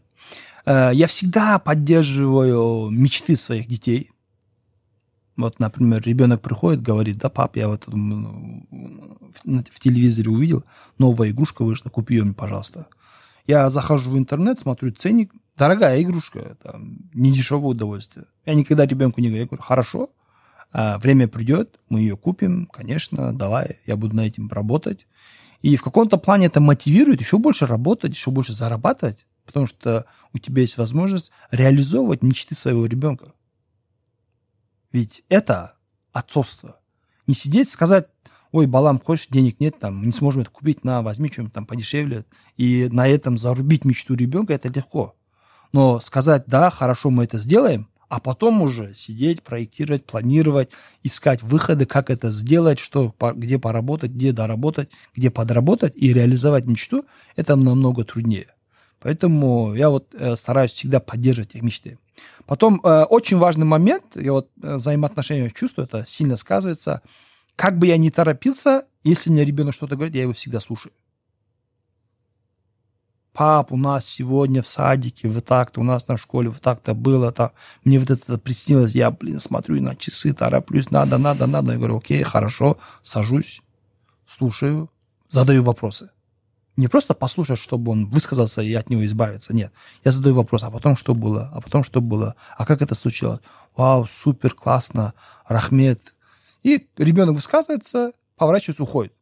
Э, 0.65 0.91
я 0.93 1.07
всегда 1.07 1.57
поддерживаю 1.59 2.89
мечты 2.89 3.35
своих 3.35 3.67
детей– 3.67 4.11
вот, 5.39 5.57
например, 5.59 6.01
ребенок 6.01 6.41
приходит, 6.41 6.81
говорит, 6.81 7.17
да, 7.17 7.29
пап, 7.29 7.55
я 7.55 7.69
вот 7.69 7.87
в, 7.87 7.93
телевизоре 9.79 10.29
увидел, 10.29 10.65
новая 10.97 11.29
игрушка 11.29 11.63
вышла, 11.63 11.89
купи 11.89 12.15
ее 12.15 12.25
мне, 12.25 12.33
пожалуйста. 12.33 12.87
Я 13.47 13.69
захожу 13.69 14.11
в 14.11 14.17
интернет, 14.17 14.59
смотрю 14.59 14.91
ценник, 14.91 15.31
дорогая 15.55 16.01
игрушка, 16.01 16.39
это 16.39 16.81
не 17.13 17.31
дешевое 17.31 17.71
удовольствие. 17.71 18.25
Я 18.45 18.53
никогда 18.53 18.85
ребенку 18.85 19.21
не 19.21 19.29
говорю, 19.29 19.43
я 19.43 19.47
говорю, 19.47 19.63
хорошо, 19.63 20.09
время 20.73 21.27
придет, 21.27 21.79
мы 21.89 22.01
ее 22.01 22.15
купим, 22.15 22.67
конечно, 22.67 23.33
давай, 23.33 23.79
я 23.85 23.95
буду 23.95 24.15
на 24.15 24.21
этим 24.21 24.49
работать. 24.49 25.07
И 25.61 25.75
в 25.75 25.83
каком-то 25.83 26.17
плане 26.17 26.47
это 26.47 26.61
мотивирует 26.61 27.19
еще 27.19 27.37
больше 27.37 27.65
работать, 27.65 28.13
еще 28.13 28.31
больше 28.31 28.53
зарабатывать, 28.53 29.27
потому 29.45 29.65
что 29.65 30.05
у 30.33 30.37
тебя 30.37 30.61
есть 30.61 30.77
возможность 30.77 31.31
реализовывать 31.51 32.21
мечты 32.21 32.55
своего 32.55 32.85
ребенка. 32.85 33.33
Ведь 34.91 35.23
это 35.27 35.75
отцовство. 36.13 36.79
Не 37.27 37.33
сидеть, 37.33 37.69
сказать, 37.69 38.07
ой, 38.51 38.65
балам, 38.65 38.99
хочешь, 38.99 39.27
денег 39.27 39.59
нет, 39.59 39.77
там, 39.79 40.05
не 40.05 40.11
сможем 40.11 40.41
это 40.41 40.51
купить, 40.51 40.83
на, 40.83 41.01
возьми 41.01 41.29
что-нибудь 41.29 41.53
там 41.53 41.65
подешевле. 41.65 42.25
И 42.57 42.87
на 42.91 43.07
этом 43.07 43.37
зарубить 43.37 43.85
мечту 43.85 44.15
ребенка, 44.15 44.53
это 44.53 44.69
легко. 44.69 45.15
Но 45.71 45.99
сказать, 45.99 46.45
да, 46.47 46.69
хорошо, 46.69 47.09
мы 47.09 47.25
это 47.25 47.37
сделаем, 47.37 47.88
а 48.09 48.19
потом 48.19 48.61
уже 48.61 48.93
сидеть, 48.93 49.43
проектировать, 49.43 50.03
планировать, 50.03 50.69
искать 51.03 51.43
выходы, 51.43 51.85
как 51.85 52.09
это 52.09 52.31
сделать, 52.31 52.79
что, 52.79 53.13
где 53.35 53.59
поработать, 53.59 54.11
где 54.11 54.31
доработать, 54.31 54.89
где 55.15 55.29
подработать 55.29 55.93
и 55.95 56.11
реализовать 56.11 56.65
мечту, 56.65 57.05
это 57.35 57.55
намного 57.55 58.03
труднее. 58.03 58.47
Поэтому 58.99 59.75
я 59.75 59.89
вот 59.89 60.13
э, 60.13 60.35
стараюсь 60.35 60.71
всегда 60.71 60.99
поддерживать 60.99 61.55
их 61.55 61.61
мечты. 61.61 61.97
Потом 62.45 62.81
э, 62.83 63.03
очень 63.03 63.37
важный 63.37 63.65
момент, 63.65 64.03
я 64.15 64.33
вот 64.33 64.49
э, 64.61 64.75
взаимоотношения 64.75 65.49
чувствую, 65.51 65.85
это 65.85 66.03
сильно 66.05 66.35
сказывается. 66.35 67.01
Как 67.55 67.77
бы 67.77 67.87
я 67.87 67.97
ни 67.97 68.09
торопился, 68.09 68.85
если 69.03 69.29
мне 69.29 69.45
ребенок 69.45 69.73
что-то 69.73 69.95
говорит, 69.95 70.15
я 70.15 70.23
его 70.23 70.33
всегда 70.33 70.59
слушаю. 70.59 70.91
Пап, 73.39 73.71
у 73.71 73.77
нас 73.77 74.05
сегодня 74.05 74.61
в 74.61 74.67
садике 74.67 75.29
вот 75.29 75.45
так-то, 75.45 75.79
у 75.79 75.83
нас 75.85 76.09
на 76.09 76.17
школе 76.17 76.49
вот 76.49 76.59
так-то 76.59 76.93
было, 76.93 77.31
так. 77.31 77.53
мне 77.85 77.97
вот 77.97 78.09
это 78.09 78.37
приснилось, 78.37 78.91
я, 78.91 79.11
блин, 79.11 79.39
смотрю 79.39 79.81
на 79.81 79.95
часы, 79.95 80.33
тороплюсь, 80.33 80.91
надо, 80.91 81.17
надо, 81.17 81.47
надо. 81.47 81.71
Я 81.71 81.77
говорю, 81.77 81.99
окей, 81.99 82.21
хорошо, 82.23 82.75
сажусь, 83.01 83.61
слушаю, 84.25 84.89
задаю 85.29 85.63
вопросы. 85.63 86.09
Не 86.75 86.89
просто 86.89 87.13
послушать, 87.13 87.59
чтобы 87.59 87.93
он 87.93 88.07
высказался 88.07 88.61
и 88.61 88.73
от 88.73 88.89
него 88.89 89.05
избавиться. 89.05 89.55
Нет. 89.55 89.71
Я 90.03 90.11
задаю 90.11 90.35
вопрос, 90.35 90.63
а 90.63 90.69
потом 90.69 90.97
что 90.97 91.15
было? 91.15 91.49
А 91.53 91.61
потом 91.61 91.85
что 91.85 92.01
было? 92.01 92.35
А 92.57 92.65
как 92.65 92.81
это 92.81 92.93
случилось? 92.93 93.39
Вау, 93.77 94.05
супер, 94.05 94.53
классно, 94.53 95.13
рахмет. 95.47 96.13
И 96.63 96.89
ребенок 96.97 97.35
высказывается, 97.35 98.11
поворачивается, 98.35 98.83
уходит. 98.83 99.13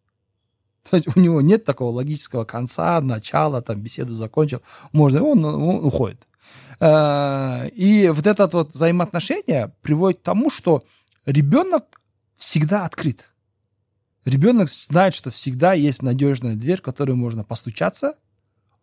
То 0.90 0.98
есть 0.98 1.16
у 1.16 1.20
него 1.20 1.42
нет 1.42 1.66
такого 1.66 1.92
логического 1.92 2.46
конца, 2.46 3.00
начала, 3.02 3.62
там, 3.62 3.80
беседу 3.80 4.14
закончил. 4.14 4.62
Можно, 4.92 5.24
он, 5.24 5.44
он 5.46 5.86
уходит. 5.86 6.28
Э, 6.80 7.68
и 7.70 8.10
вот 8.10 8.26
это 8.26 8.48
вот 8.48 8.74
взаимоотношение 8.74 9.74
приводит 9.82 10.20
к 10.20 10.24
тому, 10.24 10.50
что 10.50 10.84
ребенок 11.26 11.86
всегда 12.36 12.86
открыт. 12.86 13.30
Ребенок 14.26 14.70
знает, 14.70 15.14
что 15.14 15.32
всегда 15.32 15.74
есть 15.74 16.02
надежная 16.02 16.56
дверь, 16.56 16.80
в 16.80 16.84
которую 16.84 17.16
можно 17.16 17.44
постучаться, 17.44 18.14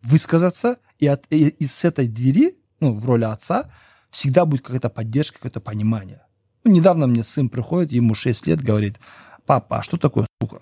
высказаться, 0.01 0.77
и, 0.99 1.07
от, 1.07 1.23
и, 1.29 1.49
и 1.49 1.67
с 1.67 1.83
этой 1.83 2.07
двери, 2.07 2.55
ну, 2.79 2.97
в 2.97 3.05
роли 3.05 3.25
отца, 3.25 3.69
всегда 4.09 4.45
будет 4.45 4.61
какая-то 4.63 4.89
поддержка, 4.89 5.37
какое-то 5.37 5.59
понимание. 5.59 6.21
Ну, 6.63 6.71
недавно 6.71 7.05
мне 7.05 7.23
сын 7.23 7.49
приходит, 7.49 7.91
ему 7.91 8.15
6 8.15 8.47
лет, 8.47 8.61
говорит, 8.61 8.97
папа, 9.45 9.79
а 9.79 9.83
что 9.83 9.97
такое 9.97 10.25
сука? 10.41 10.61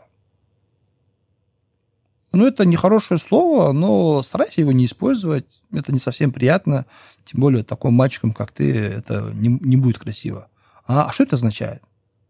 Ну, 2.33 2.47
это 2.47 2.65
нехорошее 2.65 3.19
слово, 3.19 3.71
но 3.73 4.23
старайся 4.23 4.61
его 4.61 4.71
не 4.71 4.85
использовать. 4.85 5.45
Это 5.71 5.91
не 5.91 5.99
совсем 5.99 6.31
приятно. 6.31 6.87
Тем 7.25 7.39
более 7.39 7.63
таким 7.63 7.93
мальчиком, 7.93 8.33
как 8.33 8.51
ты, 8.51 8.75
это 8.75 9.31
не, 9.33 9.49
не 9.61 9.77
будет 9.77 9.99
красиво. 9.99 10.49
А, 10.87 11.05
а 11.05 11.13
что 11.13 11.23
это 11.23 11.35
означает? 11.35 11.83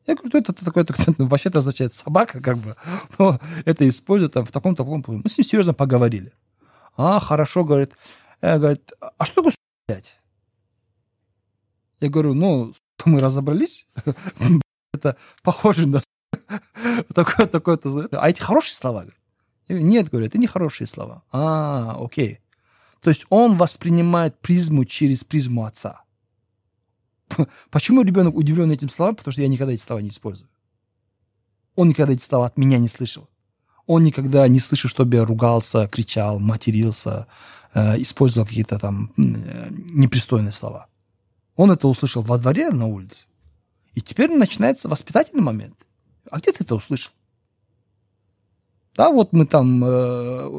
Я 0.05 0.15
говорю, 0.15 0.39
это 0.39 0.53
такое, 0.53 0.86
ну, 1.17 1.27
вообще 1.27 1.48
это 1.48 1.60
означает 1.60 1.93
собака, 1.93 2.41
как 2.41 2.57
бы. 2.57 2.75
Но 3.17 3.39
это 3.63 3.88
используют 3.88 4.33
там 4.33 4.43
в 4.43 4.51
таком-то 4.51 4.83
Мы 4.83 5.29
с 5.29 5.38
ним 5.38 5.45
серьезно 5.45 5.74
поговорили. 5.74 6.33
А, 6.98 7.22
хорошо, 7.22 7.63
говорит. 7.63 7.93
Я, 8.41 8.60
говорит, 8.60 8.91
а 9.00 9.24
что 9.24 9.36
такое 9.36 9.53
блядь? 9.88 10.19
Я 12.01 12.10
говорю, 12.10 12.33
ну, 12.33 12.74
мы 13.05 13.19
разобрались. 13.19 13.88
это 14.93 15.15
похоже 15.43 15.88
на 15.88 16.01
такое, 17.13 17.48
такое. 17.48 17.79
А 18.12 18.29
эти 18.29 18.41
хорошие 18.41 18.75
слова? 18.75 19.05
Нет, 19.82 20.10
говорю, 20.10 20.27
это 20.27 20.38
не 20.38 20.48
хорошие 20.48 20.88
слова. 20.88 21.24
А, 21.32 21.98
окей. 22.00 22.39
То 23.01 23.10
есть 23.10 23.25
он 23.30 23.58
воспринимает 23.58 24.39
призму 24.39 24.86
через 24.86 25.24
призму 25.24 25.65
отца. 25.65 26.03
Почему 27.70 28.01
ребенок 28.01 28.36
удивлен 28.36 28.72
этим 28.72 28.89
словам? 28.89 29.15
Потому 29.15 29.34
что 29.34 29.42
я 29.42 29.48
никогда 29.48 29.74
эти 29.74 29.82
слова 29.82 30.01
не 30.01 30.10
использую. 30.10 30.50
Он 31.75 31.89
никогда 31.89 32.13
эти 32.13 32.24
слова 32.24 32.46
от 32.46 32.58
меня 32.58 32.77
не 32.77 32.88
слышал. 32.88 33.30
Он 33.86 34.03
никогда 34.03 34.48
не 34.48 34.60
слышал, 34.60 34.89
чтобы 34.89 35.18
я 35.18 35.25
ругался, 35.25 35.88
кричал, 35.88 36.39
матерился, 36.39 37.27
э, 37.74 38.00
использовал 38.01 38.48
какие-то 38.48 38.80
там 38.80 39.12
э, 39.18 39.70
непристойные 39.89 40.53
слова. 40.53 40.88
Он 41.56 41.72
это 41.72 41.88
услышал 41.88 42.22
во 42.22 42.38
дворе 42.38 42.70
на 42.70 42.86
улице. 42.86 43.27
И 43.94 44.01
теперь 44.01 44.32
начинается 44.32 44.88
воспитательный 44.88 45.44
момент. 45.44 45.75
А 46.32 46.39
где 46.39 46.51
ты 46.51 46.63
это 46.63 46.75
услышал? 46.75 47.12
Да, 48.95 49.09
вот 49.09 49.33
мы 49.33 49.45
там 49.45 49.83
э, 49.83 49.88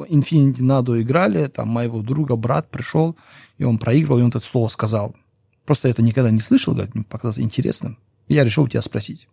Infinity 0.09 0.61
Nado 0.61 1.01
играли, 1.01 1.47
там 1.47 1.69
моего 1.69 2.03
друга 2.03 2.35
брат 2.37 2.69
пришел, 2.69 3.17
и 3.59 3.65
он 3.65 3.79
проигрывал, 3.79 4.19
и 4.19 4.23
он 4.23 4.31
это 4.31 4.41
слово 4.41 4.69
сказал. 4.69 5.15
Просто 5.65 5.89
это 5.89 6.03
никогда 6.03 6.31
не 6.31 6.41
слышал, 6.41 6.75
говорит, 6.75 6.95
мне 6.95 7.05
показалось 7.05 7.39
интересным. 7.39 7.99
Я 8.29 8.45
решил 8.45 8.65
у 8.65 8.69
тебя 8.69 8.83
спросить. 8.83 9.29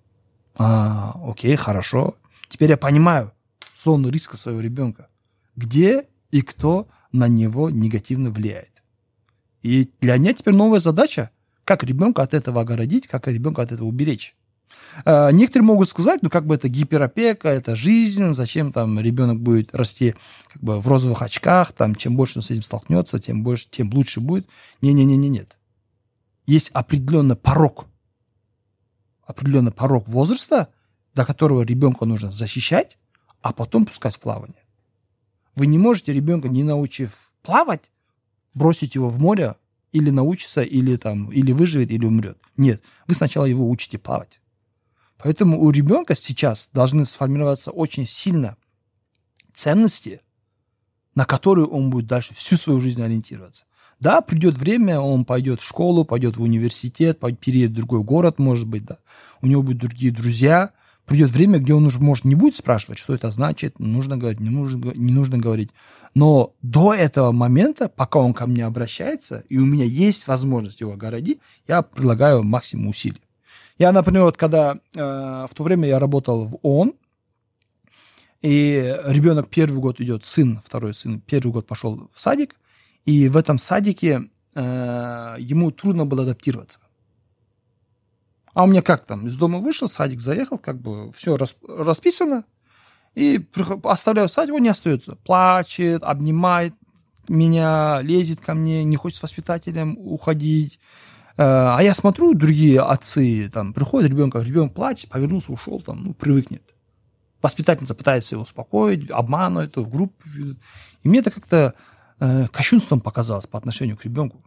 А, 0.56 1.20
окей, 1.26 1.56
хорошо. 1.56 2.16
Теперь 2.48 2.70
я 2.70 2.78
понимаю 2.78 3.32
зону 3.76 4.10
риска 4.10 4.38
своего 4.38 4.62
ребенка. 4.62 5.08
Где 5.56 6.06
и 6.30 6.42
кто 6.42 6.88
на 7.12 7.28
него 7.28 7.70
негативно 7.70 8.30
влияет. 8.30 8.84
И 9.64 9.90
для 10.00 10.18
меня 10.18 10.34
теперь 10.34 10.54
новая 10.54 10.80
задача, 10.80 11.32
как 11.66 11.84
ребенка 11.84 12.22
от 12.22 12.34
этого 12.34 12.62
огородить, 12.62 13.08
как 13.08 13.28
ребенка 13.28 13.62
от 13.62 13.72
этого 13.72 13.88
уберечь. 13.88 14.36
А, 15.06 15.32
некоторые 15.32 15.66
могут 15.66 15.88
сказать, 15.88 16.22
ну 16.22 16.30
как 16.30 16.46
бы 16.46 16.56
это 16.56 16.68
гиперопека, 16.68 17.50
это 17.50 17.76
жизнь, 17.76 18.34
зачем 18.34 18.72
там 18.72 19.00
ребенок 19.00 19.40
будет 19.40 19.74
расти 19.76 20.16
как 20.52 20.62
бы 20.62 20.80
в 20.80 20.88
розовых 20.88 21.22
очках, 21.22 21.72
там 21.72 21.96
чем 21.96 22.16
больше 22.16 22.40
он 22.40 22.44
с 22.44 22.52
этим 22.52 22.64
столкнется, 22.64 23.20
тем 23.20 23.44
больше, 23.44 23.68
тем 23.70 23.92
лучше 23.94 24.20
будет. 24.20 24.48
Не-не-не-не, 24.82 25.30
нет. 25.30 25.58
Есть 26.46 26.70
определенный 26.70 27.36
порог, 27.36 27.86
определенный 29.26 29.72
порог 29.72 30.08
возраста, 30.08 30.70
до 31.14 31.26
которого 31.26 31.62
ребенка 31.62 32.06
нужно 32.06 32.32
защищать, 32.32 32.98
а 33.42 33.54
потом 33.54 33.86
пускать 33.86 34.16
в 34.16 34.20
плавание. 34.20 34.64
Вы 35.56 35.68
не 35.68 35.78
можете 35.78 36.14
ребенка, 36.14 36.50
не 36.50 36.64
научив 36.64 37.32
плавать, 37.42 37.92
бросить 38.54 38.96
его 38.96 39.10
в 39.10 39.20
море, 39.20 39.56
или 39.92 40.10
научится, 40.10 40.62
или, 40.62 40.96
там, 40.96 41.32
или 41.32 41.52
выживет, 41.52 41.92
или 41.92 42.06
умрет. 42.06 42.38
Нет, 42.58 42.82
вы 43.08 43.16
сначала 43.16 43.46
его 43.46 43.70
учите 43.70 43.98
плавать. 43.98 44.41
Поэтому 45.24 45.62
у 45.62 45.70
ребенка 45.72 46.16
сейчас 46.16 46.70
должны 46.74 47.06
сформироваться 47.06 47.72
очень 47.72 48.08
сильно 48.08 48.58
ценности, 49.54 50.22
на 51.16 51.26
которые 51.26 51.68
он 51.68 51.90
будет 51.90 52.08
дальше 52.08 52.34
всю 52.34 52.56
свою 52.56 52.80
жизнь 52.80 53.02
ориентироваться. 53.02 53.66
Да, 54.00 54.22
придет 54.22 54.58
время, 54.58 55.00
он 55.00 55.26
пойдет 55.26 55.62
в 55.62 55.68
школу, 55.68 56.06
пойдет 56.06 56.38
в 56.38 56.42
университет, 56.42 57.20
переедет 57.40 57.72
в 57.72 57.76
другой 57.76 58.04
город, 58.04 58.40
может 58.40 58.68
быть, 58.68 58.84
да. 58.86 58.98
У 59.42 59.48
него 59.48 59.62
будут 59.62 59.82
другие 59.82 60.12
друзья. 60.12 60.72
Придет 61.06 61.32
время, 61.32 61.60
где 61.60 61.74
он 61.74 61.86
уже, 61.86 62.00
может, 62.00 62.26
не 62.26 62.36
будет 62.36 62.56
спрашивать, 62.56 62.98
что 62.98 63.14
это 63.14 63.32
значит, 63.32 63.80
нужно 63.80 64.18
говорить, 64.18 64.40
не 64.40 64.50
нужно, 64.50 64.92
не 64.96 65.12
нужно 65.12 65.38
говорить. 65.38 65.72
Но 66.16 66.54
до 66.62 66.94
этого 66.94 67.32
момента, 67.32 67.90
пока 67.90 68.20
он 68.20 68.34
ко 68.34 68.48
мне 68.48 68.66
обращается, 68.66 69.44
и 69.50 69.58
у 69.58 69.66
меня 69.66 69.84
есть 69.84 70.28
возможность 70.28 70.82
его 70.82 70.94
огородить, 70.94 71.40
я 71.68 71.82
предлагаю 71.82 72.44
максимум 72.44 72.88
усилий. 72.88 73.22
Я, 73.82 73.92
например, 73.92 74.26
вот 74.26 74.38
когда 74.38 74.78
э, 74.96 75.00
в 75.00 75.50
то 75.56 75.64
время 75.64 75.88
я 75.88 75.98
работал 75.98 76.46
в 76.46 76.60
ООН, 76.62 76.94
и 78.44 78.96
ребенок 79.06 79.50
первый 79.50 79.80
год 79.80 80.00
идет, 80.00 80.24
сын, 80.24 80.62
второй 80.64 80.94
сын, 80.94 81.20
первый 81.20 81.52
год 81.52 81.66
пошел 81.66 82.08
в 82.14 82.22
садик, 82.22 82.58
и 83.06 83.28
в 83.28 83.36
этом 83.36 83.58
садике 83.58 84.30
э, 84.54 85.36
ему 85.40 85.72
трудно 85.72 86.06
было 86.06 86.22
адаптироваться. 86.22 86.78
А 88.54 88.66
у 88.66 88.68
меня 88.68 88.84
как 88.84 89.04
там, 89.08 89.26
из 89.26 89.36
дома 89.40 89.58
вышел, 89.58 89.90
садик 89.90 90.22
заехал, 90.22 90.60
как 90.60 90.80
бы 90.80 91.12
все 91.14 91.36
расписано, 91.68 92.46
и 93.16 93.44
оставляю 93.84 94.30
садик, 94.30 94.54
он 94.54 94.62
не 94.62 94.70
остается. 94.70 95.16
Плачет, 95.16 96.04
обнимает 96.04 96.76
меня, 97.28 98.02
лезет 98.04 98.42
ко 98.42 98.54
мне, 98.54 98.84
не 98.84 98.96
хочет 98.96 99.18
с 99.18 99.24
воспитателем 99.24 99.98
уходить, 99.98 100.80
а 101.44 101.80
я 101.82 101.94
смотрю, 101.94 102.34
другие 102.34 102.82
отцы, 102.82 103.50
там, 103.50 103.74
приходят 103.74 104.12
ребенка, 104.12 104.40
ребенок 104.40 104.74
плачет, 104.74 105.10
повернулся, 105.10 105.52
ушел, 105.52 105.82
там, 105.82 106.04
ну, 106.04 106.14
привыкнет. 106.14 106.76
Воспитательница 107.42 107.96
пытается 107.96 108.36
его 108.36 108.44
успокоить, 108.44 109.10
обманывает, 109.10 109.76
в 109.76 109.90
группу. 109.90 110.14
И 111.04 111.10
мне 111.10 111.20
это 111.20 111.32
как-то 111.32 111.74
э, 112.20 112.48
кощунством 112.50 113.00
показалось 113.00 113.48
по 113.48 113.58
отношению 113.58 113.98
к 113.98 114.06
ребенку. 114.06 114.44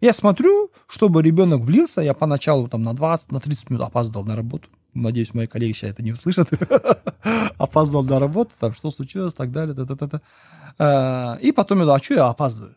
Я 0.00 0.12
смотрю, 0.12 0.70
чтобы 0.86 1.22
ребенок 1.22 1.60
влился, 1.60 2.00
я 2.00 2.14
поначалу 2.14 2.68
там 2.68 2.82
на 2.82 2.94
20, 2.94 3.32
на 3.32 3.40
30 3.40 3.70
минут 3.70 3.86
опаздывал 3.86 4.24
на 4.24 4.36
работу. 4.36 4.68
Надеюсь, 4.94 5.34
мои 5.34 5.46
коллеги 5.46 5.72
сейчас 5.72 5.90
это 5.90 6.02
не 6.02 6.12
услышат. 6.12 6.50
опаздывал 7.58 8.04
на 8.04 8.18
работу, 8.18 8.52
там, 8.58 8.74
что 8.74 8.90
случилось, 8.90 9.34
так 9.34 9.50
далее. 9.50 9.74
-та. 9.74 11.40
И 11.40 11.52
потом 11.52 11.80
я, 11.80 11.92
а 11.92 12.02
что 12.02 12.14
я 12.14 12.28
опаздываю? 12.28 12.74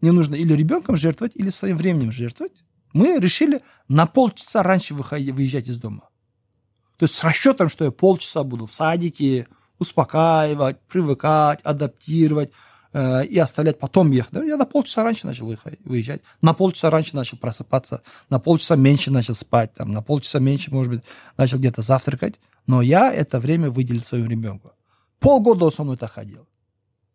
Мне 0.00 0.12
нужно 0.12 0.34
или 0.34 0.52
ребенком 0.54 0.96
жертвовать, 0.96 1.32
или 1.36 1.50
своим 1.50 1.76
временем 1.76 2.12
жертвовать, 2.12 2.64
мы 2.92 3.18
решили 3.18 3.60
на 3.88 4.06
полчаса 4.06 4.62
раньше 4.62 4.94
выезжать 4.94 5.68
из 5.68 5.78
дома. 5.78 6.08
То 6.98 7.04
есть 7.04 7.14
с 7.14 7.24
расчетом, 7.24 7.68
что 7.68 7.84
я 7.84 7.90
полчаса 7.90 8.44
буду 8.44 8.66
в 8.66 8.74
садике, 8.74 9.46
успокаивать, 9.78 10.78
привыкать, 10.82 11.60
адаптировать 11.62 12.50
э, 12.92 13.24
и 13.24 13.38
оставлять 13.38 13.78
потом 13.78 14.10
ехать. 14.10 14.34
Я 14.46 14.56
на 14.56 14.66
полчаса 14.66 15.02
раньше 15.02 15.26
начал 15.26 15.54
выезжать, 15.84 16.20
на 16.42 16.52
полчаса 16.52 16.90
раньше 16.90 17.16
начал 17.16 17.38
просыпаться, 17.38 18.02
на 18.28 18.38
полчаса 18.38 18.76
меньше 18.76 19.10
начал 19.10 19.34
спать, 19.34 19.72
там, 19.72 19.90
на 19.90 20.02
полчаса 20.02 20.40
меньше, 20.40 20.70
может 20.70 20.92
быть, 20.92 21.02
начал 21.38 21.58
где-то 21.58 21.80
завтракать. 21.80 22.38
Но 22.66 22.82
я 22.82 23.12
это 23.12 23.40
время 23.40 23.70
выделил 23.70 24.02
своему 24.02 24.28
ребенку. 24.28 24.72
Полгода 25.18 25.66
он 25.66 25.70
со 25.70 25.84
мной 25.84 25.96
так 25.96 26.12
ходил 26.12 26.49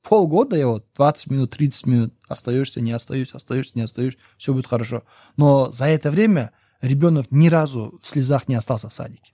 полгода 0.07 0.55
я 0.55 0.67
вот 0.67 0.85
20 0.95 1.31
минут, 1.31 1.51
30 1.51 1.85
минут 1.87 2.13
остаешься, 2.27 2.81
не 2.81 2.91
остаешься, 2.91 3.37
остаешься, 3.37 3.73
не 3.75 3.81
остаешься, 3.81 4.19
все 4.37 4.53
будет 4.53 4.67
хорошо. 4.67 5.03
Но 5.35 5.71
за 5.71 5.85
это 5.85 6.11
время 6.11 6.51
ребенок 6.81 7.27
ни 7.31 7.49
разу 7.49 7.99
в 8.01 8.07
слезах 8.07 8.47
не 8.47 8.55
остался 8.55 8.89
в 8.89 8.93
садике. 8.93 9.33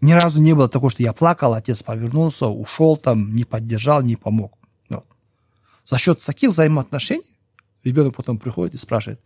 Ни 0.00 0.12
разу 0.12 0.42
не 0.42 0.54
было 0.54 0.68
такого, 0.68 0.90
что 0.90 1.02
я 1.02 1.12
плакал, 1.12 1.54
отец 1.54 1.82
повернулся, 1.82 2.46
ушел 2.46 2.96
там, 2.96 3.36
не 3.36 3.44
поддержал, 3.44 4.02
не 4.02 4.16
помог. 4.16 4.58
Вот. 4.88 5.06
За 5.84 5.98
счет 5.98 6.20
таких 6.20 6.50
взаимоотношений 6.50 7.38
ребенок 7.84 8.16
потом 8.16 8.38
приходит 8.38 8.74
и 8.74 8.78
спрашивает, 8.78 9.20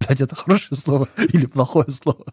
блядь, 0.00 0.20
это 0.20 0.34
хорошее 0.34 0.78
слово 0.78 1.08
или 1.32 1.46
плохое 1.46 1.90
слово? 1.90 2.26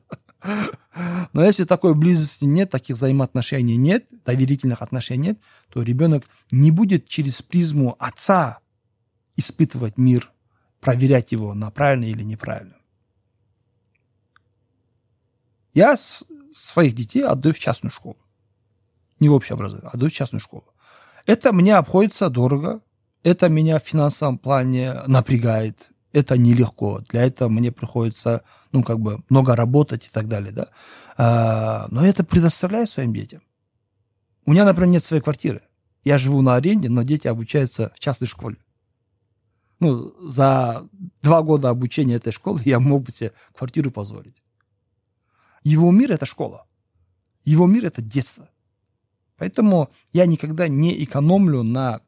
Но 1.34 1.44
если 1.44 1.66
такой 1.66 1.96
близости 1.96 2.46
нет, 2.46 2.72
таких 2.72 2.96
взаимоотношений 2.96 3.76
нет, 3.76 4.06
доверительных 4.26 4.82
отношений 4.82 5.30
нет, 5.30 5.40
то 5.70 5.82
ребенок 5.82 6.24
не 6.52 6.72
будет 6.72 7.08
через 7.08 7.42
призму 7.42 7.96
отца 8.00 8.60
испытывать 9.36 9.98
мир, 9.98 10.32
проверять 10.80 11.32
его 11.32 11.54
на 11.54 11.72
правильно 11.72 12.06
или 12.06 12.24
неправильно. 12.24 12.76
Я 15.74 15.98
своих 16.52 16.94
детей 16.94 17.24
отдаю 17.24 17.54
в 17.54 17.60
частную 17.60 17.92
школу. 17.92 18.18
Не 19.20 19.30
в 19.30 19.34
общее 19.34 19.54
образование, 19.54 19.90
отдаю 19.94 20.10
в 20.10 20.14
частную 20.14 20.42
школу. 20.42 20.66
Это 21.26 21.54
мне 21.54 21.76
обходится 21.76 22.30
дорого, 22.30 22.82
это 23.24 23.50
меня 23.50 23.80
в 23.80 23.84
финансовом 23.84 24.38
плане 24.38 24.94
напрягает, 25.08 25.89
это 26.12 26.38
нелегко. 26.38 27.02
Для 27.10 27.26
этого 27.26 27.50
мне 27.50 27.72
приходится, 27.72 28.44
ну, 28.72 28.84
как 28.84 29.00
бы, 29.00 29.24
много 29.30 29.56
работать 29.56 30.08
и 30.08 30.10
так 30.10 30.28
далее, 30.28 30.52
да. 30.52 30.68
А, 31.18 31.88
но 31.90 32.06
это 32.06 32.24
предоставляю 32.24 32.88
своим 32.88 33.14
детям. 33.14 33.42
У 34.46 34.52
меня, 34.52 34.66
например, 34.66 34.90
нет 34.90 35.06
своей 35.06 35.22
квартиры. 35.22 35.62
Я 36.04 36.18
живу 36.18 36.42
на 36.42 36.56
аренде, 36.56 36.90
но 36.90 37.04
дети 37.04 37.28
обучаются 37.28 37.92
в 37.96 38.00
частной 38.00 38.28
школе. 38.28 38.58
Ну, 39.80 40.14
за 40.28 40.88
два 41.22 41.42
года 41.42 41.70
обучения 41.70 42.16
этой 42.16 42.34
школы 42.34 42.62
я 42.66 42.80
мог 42.80 43.04
бы 43.04 43.12
себе 43.12 43.32
квартиру 43.54 43.92
позволить. 43.92 44.42
Его 45.64 45.92
мир– 45.92 46.12
это 46.14 46.26
школа. 46.26 46.66
Его 47.44 47.68
мир– 47.68 47.86
это 47.88 48.02
детство. 48.02 48.50
Поэтому 49.38 49.90
я 50.12 50.26
никогда 50.26 50.68
не 50.68 51.02
экономлю 51.04 51.64
на 51.64 52.02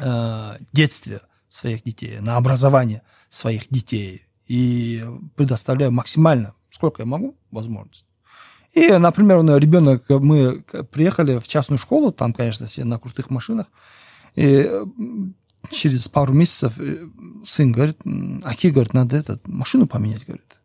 э, 0.00 0.56
детстве 0.72 1.20
своих 1.48 1.82
детей, 1.82 2.20
на 2.20 2.36
образовании 2.36 3.02
своих 3.28 3.68
детей 3.68 4.26
и 4.46 5.02
предоставляю 5.36 5.92
максимально, 5.92 6.54
сколько 6.70 7.02
я 7.02 7.06
могу, 7.06 7.36
возможность. 7.50 8.06
И, 8.72 8.92
например, 8.92 9.44
ребенок, 9.58 10.04
мы 10.08 10.62
приехали 10.90 11.38
в 11.38 11.48
частную 11.48 11.78
школу, 11.78 12.12
там, 12.12 12.32
конечно, 12.32 12.66
все 12.66 12.84
на 12.84 12.98
крутых 12.98 13.30
машинах, 13.30 13.66
и 14.34 14.70
через 15.70 16.08
пару 16.08 16.32
месяцев 16.32 16.78
э, 16.78 17.08
сын 17.44 17.72
говорит, 17.72 17.98
Аки, 18.44 18.68
говорит, 18.68 18.94
надо 18.94 19.16
этот, 19.16 19.46
машину 19.46 19.86
поменять, 19.86 20.24
говорит. 20.24 20.60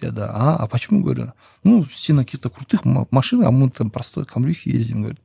Я, 0.00 0.10
да, 0.10 0.30
а, 0.32 0.56
а 0.56 0.66
почему, 0.66 1.02
говорю, 1.02 1.32
ну, 1.62 1.84
все 1.84 2.12
на 2.12 2.24
каких-то 2.24 2.50
крутых 2.50 2.84
машинах, 2.84 3.46
а 3.46 3.50
мы 3.50 3.70
там 3.70 3.90
простой 3.90 4.24
камрюхи 4.24 4.68
ездим, 4.68 5.02
говорит. 5.02 5.20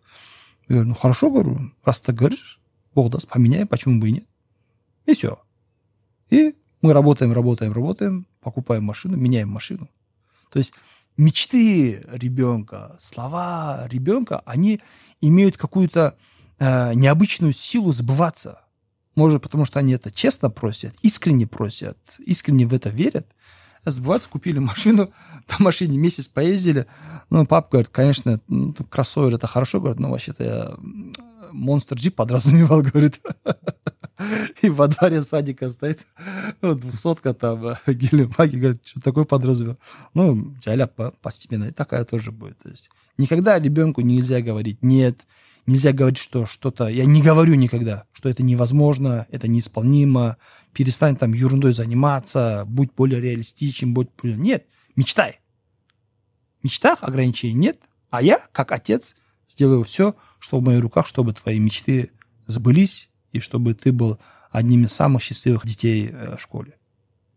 Я 0.68 0.76
говорю, 0.76 0.90
ну, 0.90 0.96
хорошо, 0.96 1.32
говорю, 1.32 1.72
раз 1.84 2.02
ты 2.02 2.14
говоришь, 2.14 2.60
Бог 2.94 3.12
даст, 3.12 3.30
поменяем, 3.30 3.68
почему 3.68 4.00
бы 4.00 4.10
и 4.10 4.14
нет. 4.14 4.26
И 5.08 5.14
все. 5.16 5.40
И 6.30 6.54
мы 6.82 6.94
работаем, 6.94 7.34
работаем, 7.34 7.74
работаем, 7.74 8.28
покупаем 8.42 8.84
машину, 8.84 9.18
меняем 9.18 9.50
машину. 9.50 9.90
То 10.52 10.60
есть 10.60 10.74
мечты 11.18 12.04
ребенка, 12.12 12.96
слова 13.00 13.88
ребенка, 13.90 14.44
они 14.46 14.82
имеют 15.22 15.58
какую-то 15.58 16.16
э, 16.60 16.94
необычную 16.94 17.54
силу 17.54 17.92
сбываться. 17.92 18.62
Может, 19.16 19.42
потому 19.42 19.66
что 19.66 19.80
они 19.80 19.94
это 19.94 20.12
честно 20.12 20.52
просят, 20.52 20.94
искренне 21.02 21.48
просят, 21.48 21.98
искренне 22.20 22.68
в 22.68 22.74
это 22.74 22.90
верят. 22.90 23.26
Сбываться, 23.84 24.30
купили 24.30 24.60
машину, 24.60 25.10
на 25.48 25.56
машине 25.64 25.98
месяц 25.98 26.28
поездили. 26.28 26.86
Ну, 27.30 27.46
папа 27.46 27.70
говорит, 27.72 27.90
конечно, 27.90 28.40
ну, 28.48 28.74
кроссовер 28.90 29.34
это 29.34 29.48
хорошо, 29.48 29.80
говорит, 29.80 30.00
но 30.00 30.12
вообще-то 30.12 30.44
я 30.44 30.78
монстр 31.52 31.96
джип 31.96 32.16
подразумевал, 32.16 32.82
говорит. 32.84 33.22
И 34.62 34.70
во 34.70 34.88
дворе 34.88 35.22
садика 35.22 35.70
стоит 35.70 36.06
двухсотка 36.62 37.34
там, 37.34 37.76
гелембаги, 37.88 38.58
говорит, 38.58 38.82
что 38.86 39.02
такое 39.02 39.26
подразумевал. 39.26 39.78
Ну, 40.14 40.54
джаля 40.60 40.88
постепенно, 40.88 41.66
и 41.66 41.72
такая 41.72 42.04
тоже 42.06 42.32
будет. 42.32 42.58
То 42.60 42.70
есть 42.70 42.90
никогда 43.18 43.60
ребенку 43.60 44.02
нельзя 44.02 44.42
говорить 44.42 44.84
«нет», 44.84 45.26
нельзя 45.66 45.92
говорить, 45.92 46.18
что 46.18 46.46
что-то... 46.46 46.88
Я 46.88 47.06
не 47.06 47.22
говорю 47.22 47.56
никогда, 47.56 48.06
что 48.14 48.30
это 48.30 48.42
невозможно, 48.42 49.28
это 49.30 49.48
неисполнимо, 49.48 50.38
перестань 50.74 51.16
там 51.16 51.34
ерундой 51.34 51.74
заниматься, 51.74 52.64
будь 52.68 52.94
более 52.96 53.20
реалистичен, 53.20 53.94
будь... 53.94 54.10
Нет, 54.24 54.66
мечтай. 54.96 55.40
В 56.62 56.64
мечтах 56.64 57.00
ограничений 57.02 57.54
нет, 57.54 57.80
а 58.10 58.22
я, 58.22 58.40
как 58.54 58.72
отец, 58.72 59.16
сделаю 59.48 59.84
все, 59.84 60.16
что 60.40 60.60
в 60.60 60.64
моих 60.64 60.82
руках, 60.82 61.06
чтобы 61.06 61.34
твои 61.34 61.60
мечты 61.60 62.12
сбылись, 62.48 63.10
и 63.38 63.42
чтобы 63.42 63.74
ты 63.74 63.92
был 63.92 64.20
одним 64.52 64.84
из 64.84 64.94
самых 64.94 65.22
счастливых 65.22 65.66
детей 65.66 66.10
э, 66.12 66.36
в 66.36 66.42
школе. 66.42 66.74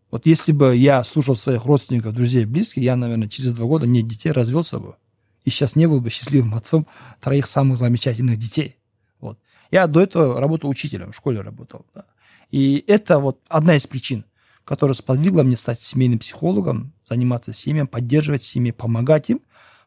Вот 0.09 0.25
если 0.25 0.51
бы 0.51 0.75
я 0.75 1.03
слушал 1.03 1.35
своих 1.35 1.65
родственников, 1.65 2.13
друзей, 2.13 2.45
близких, 2.45 2.83
я, 2.83 2.95
наверное, 2.95 3.29
через 3.29 3.53
два 3.53 3.65
года 3.65 3.87
нет 3.87 4.07
детей 4.07 4.31
развелся 4.31 4.79
бы. 4.79 4.95
И 5.45 5.49
сейчас 5.49 5.75
не 5.75 5.87
был 5.87 6.01
бы 6.01 6.09
счастливым 6.09 6.53
отцом 6.53 6.85
троих 7.21 7.47
самых 7.47 7.77
замечательных 7.77 8.37
детей. 8.37 8.77
Вот. 9.19 9.39
Я 9.71 9.87
до 9.87 10.01
этого 10.01 10.39
работал 10.39 10.69
учителем, 10.69 11.11
в 11.11 11.15
школе 11.15 11.41
работал. 11.41 11.85
Да. 11.95 12.05
И 12.51 12.83
это 12.87 13.19
вот 13.19 13.39
одна 13.47 13.75
из 13.75 13.87
причин, 13.87 14.25
которая 14.65 14.93
сподвигла 14.93 15.43
мне 15.43 15.55
стать 15.55 15.81
семейным 15.81 16.19
психологом, 16.19 16.93
заниматься 17.03 17.53
семьей, 17.53 17.87
поддерживать 17.87 18.43
семьи, 18.43 18.71
помогать 18.71 19.29
им. 19.29 19.39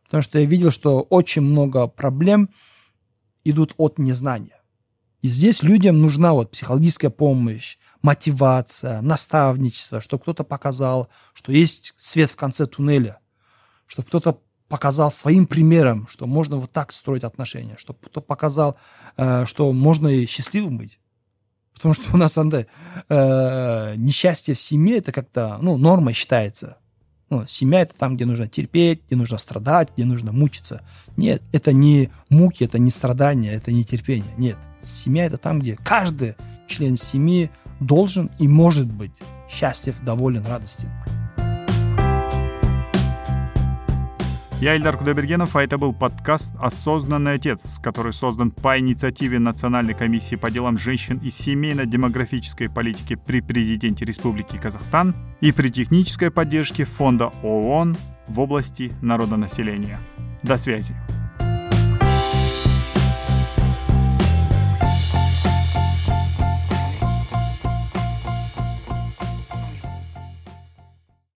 Потому 0.05 0.23
что 0.23 0.39
я 0.39 0.47
видел, 0.47 0.71
что 0.71 1.03
очень 1.03 1.43
много 1.43 1.87
проблем 1.87 2.49
идут 3.45 3.75
от 3.77 3.99
незнания. 3.99 4.59
И 5.25 5.29
здесь 5.29 5.63
людям 5.63 6.01
нужна 6.01 6.35
вот 6.35 6.51
психологическая 6.51 7.11
помощь, 7.11 7.79
мотивация, 8.03 9.01
наставничество, 9.01 10.03
чтобы 10.03 10.21
кто-то 10.21 10.45
показал, 10.45 11.09
что 11.33 11.51
есть 11.51 11.95
свет 11.97 12.31
в 12.31 12.37
конце 12.37 12.67
туннеля, 12.67 13.21
чтобы 13.87 14.07
кто-то 14.07 14.43
показал 14.69 15.11
своим 15.11 15.47
примером, 15.47 16.07
что 16.11 16.27
можно 16.27 16.59
вот 16.59 16.73
так 16.73 16.93
строить 16.93 17.25
отношения, 17.25 17.77
чтобы 17.79 18.01
кто-то 18.01 18.21
показал, 18.21 18.77
э, 19.17 19.47
что 19.47 19.73
можно 19.73 20.09
и 20.09 20.27
счастливым 20.27 20.77
быть. 20.77 20.99
Потому 21.73 21.95
что 21.95 22.13
у 22.13 22.19
нас, 22.19 22.37
Андрей, 22.37 22.67
э, 23.09 23.95
несчастье 23.97 24.55
в 24.55 24.61
семье 24.61 24.99
это 24.99 25.11
как-то, 25.11 25.57
ну, 25.63 25.79
норма 25.79 26.13
считается. 26.13 26.77
Ну, 27.35 27.45
семья 27.49 27.81
это 27.81 27.95
там, 27.99 28.15
где 28.15 28.27
нужно 28.27 28.47
терпеть, 28.47 29.01
где 29.07 29.17
нужно 29.17 29.39
страдать, 29.39 29.89
где 29.97 30.05
нужно 30.05 30.33
мучиться. 30.33 30.83
Нет, 31.17 31.43
это 31.51 31.73
не 31.73 32.11
муки, 32.31 32.63
это 32.63 32.79
не 32.79 32.93
страдания, 32.93 33.51
это 33.51 33.73
не 33.73 33.83
терпение. 33.83 34.33
Нет, 34.39 34.57
семья 34.81 35.25
это 35.25 35.37
там, 35.37 35.59
где 35.59 35.75
каждый 35.75 36.37
член 36.69 36.97
семьи 36.97 37.51
должен 37.81 38.31
и 38.39 38.47
может 38.47 38.87
быть 38.87 39.11
счастлив, 39.51 39.97
доволен, 40.05 40.47
радостен. 40.47 40.91
Я 44.65 44.77
Ильдар 44.77 44.97
Кудайбергенов, 44.97 45.57
а 45.57 45.63
это 45.63 45.77
был 45.77 45.93
подкаст 45.93 46.57
«Осознанный 46.59 47.35
отец», 47.35 47.79
который 47.83 48.15
создан 48.15 48.51
по 48.51 48.79
инициативе 48.79 49.39
Национальной 49.39 49.93
комиссии 49.93 50.37
по 50.37 50.51
делам 50.51 50.79
женщин 50.79 51.21
и 51.23 51.29
семейно-демографической 51.29 52.71
политики 52.71 53.15
при 53.15 53.43
президенте 53.43 54.07
Республики 54.07 54.57
Казахстан 54.57 55.15
и 55.43 55.53
при 55.53 55.69
технической 55.69 56.31
поддержке 56.31 56.87
Фонда 56.87 57.27
ООН 57.43 57.99
в 58.27 58.41
области 58.41 58.91
народонаселения. 59.03 59.99
До 60.43 60.57
связи. 60.57 60.97